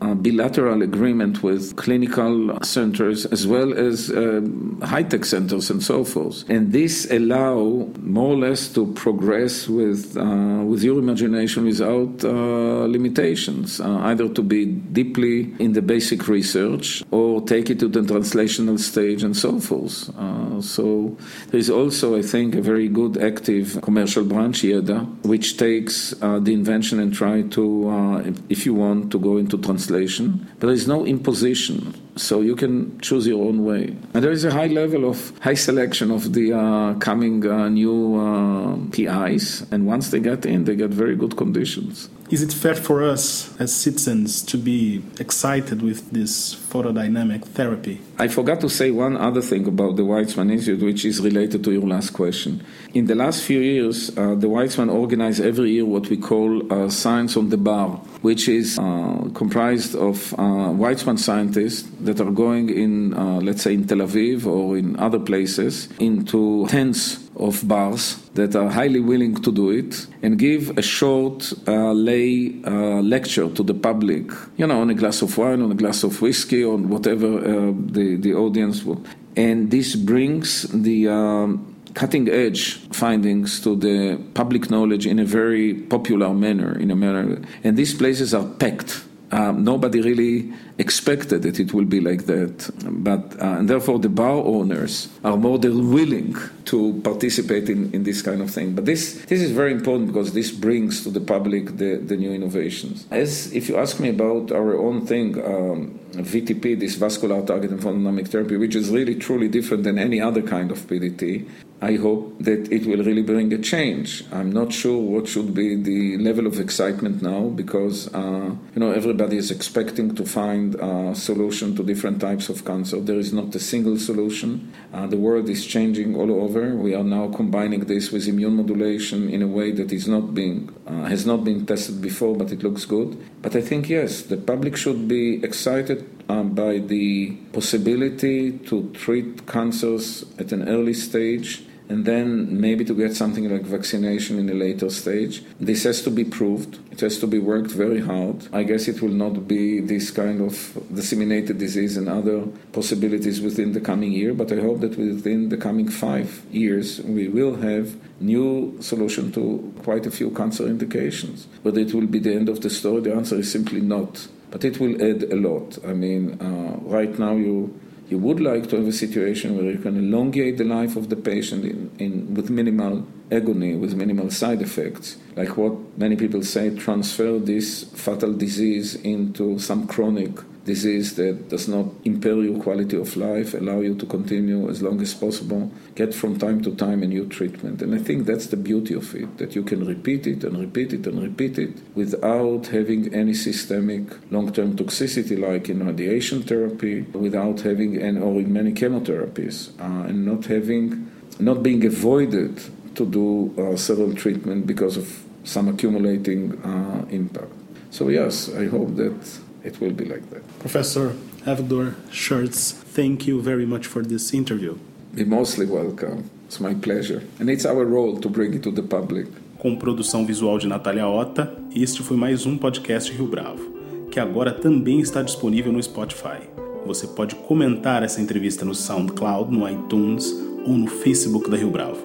uh, 0.00 0.14
bilateral 0.14 0.82
agreement 0.82 1.42
with 1.42 1.74
clinical 1.76 2.56
centers 2.62 3.26
as 3.26 3.46
well 3.46 3.74
as 3.74 4.10
uh, 4.10 4.40
high-tech 4.82 5.24
centers 5.24 5.70
and 5.70 5.82
so 5.82 6.04
forth. 6.04 6.48
And 6.48 6.72
this 6.72 7.10
allow 7.10 7.88
more 8.00 8.34
or 8.34 8.36
less 8.36 8.68
to 8.74 8.86
progress 8.94 9.68
with 9.68 10.16
uh, 10.16 10.62
with 10.64 10.82
your 10.82 10.98
imagination 10.98 11.64
without 11.64 12.24
uh, 12.24 12.86
limitations, 12.86 13.80
uh, 13.80 13.98
either 14.10 14.28
to 14.28 14.42
be 14.42 14.66
deeply 14.66 15.54
in 15.58 15.72
the 15.72 15.82
basic 15.82 16.28
research 16.28 17.02
or 17.10 17.40
take 17.42 17.70
it 17.70 17.80
to 17.80 17.88
the 17.88 18.00
translational 18.00 18.78
stage 18.78 19.22
and 19.22 19.36
so 19.36 19.58
forth. 19.58 20.10
Uh, 20.16 20.60
so 20.60 21.16
there 21.48 21.58
is 21.58 21.70
also, 21.70 22.16
I 22.16 22.22
think, 22.22 22.54
a 22.54 22.60
very 22.60 22.88
good 22.88 23.16
active 23.18 23.80
commercial 23.82 24.24
branch, 24.24 24.62
Yeda, 24.62 25.06
which 25.24 25.56
takes 25.56 26.10
the 26.10 26.52
invention 26.52 27.00
and 27.00 27.14
try 27.14 27.42
to, 27.42 28.34
if 28.48 28.66
you 28.66 28.74
want, 28.74 29.10
to 29.12 29.18
go 29.18 29.38
into 29.38 29.56
translation 29.58 29.87
translation, 29.88 30.46
but 30.58 30.66
there 30.66 30.74
is 30.74 30.86
no 30.86 31.06
imposition. 31.06 31.94
So 32.18 32.40
you 32.40 32.56
can 32.56 32.98
choose 33.00 33.26
your 33.26 33.46
own 33.46 33.64
way. 33.64 33.96
And 34.12 34.24
there 34.24 34.32
is 34.32 34.44
a 34.44 34.50
high 34.50 34.66
level 34.66 35.08
of 35.08 35.38
high 35.38 35.54
selection 35.54 36.10
of 36.10 36.32
the 36.34 36.52
uh, 36.52 36.94
coming 36.94 37.46
uh, 37.46 37.68
new 37.68 38.16
uh, 38.16 38.76
PIs, 38.90 39.64
and 39.70 39.86
once 39.86 40.10
they 40.10 40.20
get 40.20 40.44
in, 40.44 40.64
they 40.64 40.74
get 40.74 40.90
very 40.90 41.14
good 41.14 41.36
conditions. 41.36 42.08
Is 42.30 42.42
it 42.42 42.52
fair 42.52 42.74
for 42.74 43.02
us 43.02 43.58
as 43.58 43.74
citizens 43.74 44.42
to 44.42 44.58
be 44.58 45.02
excited 45.18 45.80
with 45.80 46.10
this 46.10 46.54
photodynamic 46.54 47.42
therapy? 47.42 48.02
I 48.18 48.28
forgot 48.28 48.60
to 48.60 48.68
say 48.68 48.90
one 48.90 49.16
other 49.16 49.40
thing 49.40 49.66
about 49.66 49.96
the 49.96 50.02
Weizmann 50.02 50.52
Institute, 50.52 50.82
which 50.82 51.06
is 51.06 51.22
related 51.22 51.64
to 51.64 51.72
your 51.72 51.86
last 51.86 52.10
question. 52.10 52.62
In 52.92 53.06
the 53.06 53.14
last 53.14 53.44
few 53.44 53.60
years, 53.60 54.10
uh, 54.10 54.34
the 54.34 54.46
Weizmann 54.46 54.92
organized 54.92 55.40
every 55.40 55.70
year 55.70 55.86
what 55.86 56.10
we 56.10 56.18
call 56.18 56.70
uh, 56.70 56.90
Science 56.90 57.34
on 57.34 57.48
the 57.48 57.56
Bar, 57.56 57.96
which 58.20 58.46
is 58.46 58.78
uh, 58.78 59.30
comprised 59.32 59.94
of 59.96 60.34
uh, 60.34 60.68
Weizmann 60.76 61.18
scientists 61.18 61.88
that 62.08 62.20
are 62.20 62.30
going 62.30 62.70
in, 62.70 63.14
uh, 63.14 63.40
let's 63.40 63.62
say, 63.62 63.74
in 63.74 63.86
Tel 63.86 63.98
Aviv 63.98 64.46
or 64.46 64.78
in 64.78 64.98
other 64.98 65.18
places 65.18 65.88
into 65.98 66.66
tents 66.68 67.28
of 67.36 67.66
bars 67.68 68.16
that 68.34 68.56
are 68.56 68.70
highly 68.70 69.00
willing 69.00 69.34
to 69.42 69.52
do 69.52 69.70
it 69.70 70.06
and 70.22 70.38
give 70.38 70.76
a 70.78 70.82
short 70.82 71.52
uh, 71.68 71.92
lay 71.92 72.60
uh, 72.64 73.00
lecture 73.02 73.48
to 73.50 73.62
the 73.62 73.74
public, 73.74 74.30
you 74.56 74.66
know, 74.66 74.80
on 74.80 74.90
a 74.90 74.94
glass 74.94 75.22
of 75.22 75.36
wine, 75.36 75.60
on 75.62 75.70
a 75.70 75.74
glass 75.74 76.02
of 76.02 76.20
whiskey, 76.22 76.64
on 76.64 76.88
whatever 76.88 77.38
uh, 77.38 77.72
the, 77.96 78.16
the 78.16 78.34
audience 78.34 78.84
will. 78.84 79.02
And 79.36 79.70
this 79.70 79.94
brings 79.94 80.62
the 80.62 81.08
um, 81.08 81.76
cutting 81.94 82.28
edge 82.28 82.76
findings 82.92 83.60
to 83.60 83.76
the 83.76 84.18
public 84.34 84.70
knowledge 84.70 85.06
in 85.06 85.18
a 85.18 85.24
very 85.24 85.74
popular 85.74 86.32
manner, 86.32 86.78
in 86.78 86.90
a 86.90 86.96
manner. 86.96 87.40
And 87.62 87.76
these 87.76 87.94
places 87.94 88.34
are 88.34 88.46
packed. 88.46 89.04
Um, 89.30 89.64
nobody 89.64 90.00
really 90.00 90.52
expected 90.78 91.42
that 91.42 91.60
it 91.60 91.74
will 91.74 91.84
be 91.84 92.00
like 92.00 92.26
that. 92.26 92.70
But, 92.84 93.40
uh, 93.40 93.58
and 93.58 93.68
therefore, 93.68 93.98
the 93.98 94.08
bar 94.08 94.36
owners 94.36 95.08
are 95.24 95.36
more 95.36 95.58
than 95.58 95.92
willing 95.92 96.36
to 96.66 97.00
participate 97.04 97.68
in, 97.68 97.92
in 97.92 98.04
this 98.04 98.22
kind 98.22 98.40
of 98.40 98.50
thing. 98.50 98.74
But 98.74 98.86
this, 98.86 99.24
this 99.26 99.42
is 99.42 99.50
very 99.52 99.72
important 99.72 100.06
because 100.08 100.32
this 100.32 100.50
brings 100.50 101.02
to 101.04 101.10
the 101.10 101.20
public 101.20 101.76
the, 101.76 101.96
the 101.96 102.16
new 102.16 102.32
innovations. 102.32 103.06
As 103.10 103.52
if 103.52 103.68
you 103.68 103.76
ask 103.76 104.00
me 104.00 104.08
about 104.08 104.50
our 104.52 104.78
own 104.78 105.06
thing, 105.06 105.36
um, 105.44 105.98
VTP, 106.12 106.78
this 106.78 106.94
vascular 106.94 107.44
targeted 107.44 107.80
photodynamic 107.80 108.28
therapy, 108.28 108.56
which 108.56 108.74
is 108.74 108.90
really 108.90 109.14
truly 109.14 109.48
different 109.48 109.84
than 109.84 109.98
any 109.98 110.20
other 110.20 110.42
kind 110.42 110.70
of 110.70 110.78
PDT, 110.86 111.46
I 111.80 111.94
hope 111.94 112.34
that 112.40 112.72
it 112.72 112.86
will 112.86 113.04
really 113.04 113.22
bring 113.22 113.52
a 113.52 113.58
change. 113.58 114.24
I'm 114.32 114.50
not 114.50 114.72
sure 114.72 114.98
what 114.98 115.28
should 115.28 115.54
be 115.54 115.76
the 115.76 116.18
level 116.18 116.48
of 116.48 116.58
excitement 116.58 117.22
now 117.22 117.50
because 117.50 118.12
uh, 118.12 118.50
you 118.74 118.80
know 118.80 118.90
everybody 118.90 119.36
is 119.36 119.52
expecting 119.52 120.16
to 120.16 120.24
find 120.24 120.74
a 120.74 121.14
solution 121.14 121.76
to 121.76 121.84
different 121.84 122.20
types 122.20 122.48
of 122.48 122.64
cancer. 122.64 123.00
There 123.00 123.18
is 123.18 123.32
not 123.32 123.54
a 123.54 123.60
single 123.60 123.96
solution. 123.96 124.72
Uh, 124.92 125.06
the 125.06 125.16
world 125.16 125.48
is 125.48 125.64
changing 125.64 126.16
all 126.16 126.32
over. 126.32 126.74
We 126.74 126.96
are 126.96 127.04
now 127.04 127.28
combining 127.28 127.84
this 127.84 128.10
with 128.10 128.26
immune 128.26 128.56
modulation 128.56 129.28
in 129.28 129.40
a 129.42 129.46
way 129.46 129.70
that 129.70 129.92
is 129.92 130.08
not 130.08 130.34
being 130.34 130.74
uh, 130.88 131.04
has 131.04 131.26
not 131.26 131.44
been 131.44 131.64
tested 131.64 132.02
before, 132.02 132.34
but 132.34 132.50
it 132.50 132.64
looks 132.64 132.86
good. 132.86 133.16
But 133.40 133.54
I 133.54 133.60
think 133.60 133.88
yes, 133.88 134.22
the 134.22 134.36
public 134.36 134.76
should 134.76 135.06
be 135.06 135.44
excited 135.44 136.10
um, 136.28 136.54
by 136.54 136.78
the 136.78 137.36
possibility 137.52 138.58
to 138.66 138.90
treat 138.94 139.46
cancers 139.46 140.24
at 140.40 140.50
an 140.50 140.68
early 140.68 140.94
stage 140.94 141.67
and 141.88 142.04
then 142.04 142.60
maybe 142.60 142.84
to 142.84 142.94
get 142.94 143.16
something 143.16 143.48
like 143.50 143.62
vaccination 143.62 144.38
in 144.38 144.48
a 144.50 144.54
later 144.54 144.90
stage. 144.90 145.42
This 145.58 145.84
has 145.84 146.02
to 146.02 146.10
be 146.10 146.24
proved. 146.24 146.78
It 146.92 147.00
has 147.00 147.18
to 147.20 147.26
be 147.26 147.38
worked 147.38 147.70
very 147.70 148.00
hard. 148.00 148.46
I 148.52 148.62
guess 148.62 148.88
it 148.88 149.00
will 149.00 149.16
not 149.24 149.48
be 149.48 149.80
this 149.80 150.10
kind 150.10 150.40
of 150.40 150.78
disseminated 150.94 151.58
disease 151.58 151.96
and 151.96 152.08
other 152.08 152.42
possibilities 152.72 153.40
within 153.40 153.72
the 153.72 153.80
coming 153.80 154.12
year, 154.12 154.34
but 154.34 154.52
I 154.52 154.60
hope 154.60 154.80
that 154.80 154.98
within 154.98 155.48
the 155.48 155.56
coming 155.56 155.88
five 155.88 156.44
years 156.50 157.00
we 157.00 157.28
will 157.28 157.56
have 157.56 157.96
new 158.20 158.76
solution 158.80 159.32
to 159.32 159.72
quite 159.82 160.06
a 160.06 160.10
few 160.10 160.30
cancer 160.30 160.66
indications. 160.66 161.46
Whether 161.62 161.80
it 161.80 161.94
will 161.94 162.06
be 162.06 162.18
the 162.18 162.34
end 162.34 162.48
of 162.48 162.60
the 162.60 162.70
story, 162.70 163.00
the 163.00 163.14
answer 163.14 163.36
is 163.36 163.50
simply 163.50 163.80
not. 163.80 164.28
But 164.50 164.64
it 164.64 164.80
will 164.80 164.94
add 165.02 165.24
a 165.24 165.36
lot. 165.36 165.78
I 165.86 165.92
mean, 165.92 166.40
uh, 166.40 166.78
right 166.80 167.18
now 167.18 167.36
you 167.36 167.78
you 168.08 168.18
would 168.18 168.40
like 168.40 168.68
to 168.70 168.76
have 168.76 168.86
a 168.86 168.92
situation 168.92 169.56
where 169.56 169.70
you 169.70 169.78
can 169.78 169.96
elongate 169.96 170.56
the 170.56 170.64
life 170.64 170.96
of 170.96 171.08
the 171.08 171.16
patient 171.16 171.64
in, 171.64 171.90
in, 171.98 172.34
with 172.34 172.48
minimal 172.48 173.06
agony, 173.30 173.74
with 173.74 173.94
minimal 173.94 174.30
side 174.30 174.62
effects, 174.62 175.16
like 175.36 175.56
what 175.56 175.72
many 175.98 176.16
people 176.16 176.42
say, 176.42 176.74
transfer 176.76 177.38
this 177.38 177.84
fatal 177.84 178.32
disease 178.32 178.94
into 178.96 179.58
some 179.58 179.86
chronic 179.86 180.32
disease 180.68 181.16
that 181.16 181.48
does 181.48 181.66
not 181.66 181.86
impair 182.04 182.36
your 182.36 182.62
quality 182.62 182.96
of 182.96 183.16
life, 183.16 183.54
allow 183.54 183.80
you 183.80 183.94
to 183.94 184.06
continue 184.06 184.68
as 184.68 184.82
long 184.82 185.00
as 185.00 185.14
possible, 185.14 185.72
get 185.94 186.12
from 186.14 186.38
time 186.38 186.60
to 186.62 186.70
time 186.76 187.02
a 187.02 187.06
new 187.06 187.26
treatment. 187.26 187.80
And 187.82 187.94
I 187.94 187.98
think 187.98 188.26
that's 188.26 188.48
the 188.48 188.56
beauty 188.56 188.94
of 188.94 189.14
it, 189.14 189.38
that 189.38 189.54
you 189.56 189.62
can 189.62 189.84
repeat 189.84 190.26
it 190.26 190.44
and 190.44 190.58
repeat 190.58 190.92
it 190.92 191.06
and 191.06 191.22
repeat 191.22 191.58
it 191.58 191.72
without 191.94 192.66
having 192.66 193.14
any 193.14 193.34
systemic 193.34 194.04
long 194.30 194.52
term 194.52 194.76
toxicity 194.76 195.36
like 195.48 195.68
in 195.70 195.86
radiation 195.86 196.42
therapy, 196.42 197.02
without 197.26 197.60
having, 197.62 198.00
and, 198.06 198.22
or 198.22 198.34
in 198.34 198.52
many 198.52 198.72
chemotherapies, 198.72 199.56
uh, 199.80 200.08
and 200.08 200.26
not 200.26 200.44
having, 200.44 201.10
not 201.40 201.62
being 201.62 201.84
avoided 201.84 202.60
to 202.98 203.06
do 203.06 203.54
uh, 203.56 203.76
several 203.76 204.12
treatment 204.14 204.66
because 204.66 204.96
of 204.98 205.06
some 205.44 205.68
accumulating 205.68 206.52
uh, 206.64 207.04
impact. 207.10 207.52
So 207.90 208.08
yes, 208.08 208.50
I 208.62 208.66
hope 208.66 208.96
that 208.96 209.16
it 209.64 209.80
will 209.80 209.92
be 209.92 210.04
like 210.04 210.28
that. 210.30 210.42
Professor 210.58 211.14
Avigdor 211.46 211.94
Schertz, 212.10 212.72
thank 212.72 213.26
you 213.26 213.40
very 213.40 213.64
much 213.64 213.86
for 213.86 214.02
this 214.02 214.34
interview. 214.34 214.76
You're 215.14 215.26
mostly 215.26 215.66
welcome. 215.66 216.30
It's 216.46 216.60
my 216.60 216.74
pleasure. 216.74 217.22
And 217.38 217.48
it's 217.48 217.64
our 217.64 217.84
role 217.84 218.18
to 218.20 218.28
bring 218.28 218.54
it 218.54 218.62
to 218.62 218.70
the 218.70 218.82
public. 218.82 219.26
Com 219.58 219.76
produção 219.76 220.24
visual 220.24 220.58
de 220.58 220.68
Natália 220.68 221.06
Ota, 221.08 221.52
este 221.74 222.02
foi 222.02 222.16
mais 222.16 222.46
um 222.46 222.56
podcast 222.56 223.12
Rio 223.12 223.26
Bravo, 223.26 223.76
que 224.10 224.20
agora 224.20 224.52
também 224.52 225.00
está 225.00 225.22
disponível 225.22 225.72
no 225.72 225.82
Spotify. 225.82 226.40
Você 226.86 227.06
pode 227.08 227.34
comentar 227.34 228.02
essa 228.02 228.20
entrevista 228.20 228.64
no 228.64 228.74
SoundCloud, 228.74 229.52
no 229.52 229.68
iTunes 229.68 230.32
ou 230.64 230.74
no 230.74 230.86
Facebook 230.86 231.50
da 231.50 231.56
Rio 231.56 231.70
Bravo. 231.70 231.98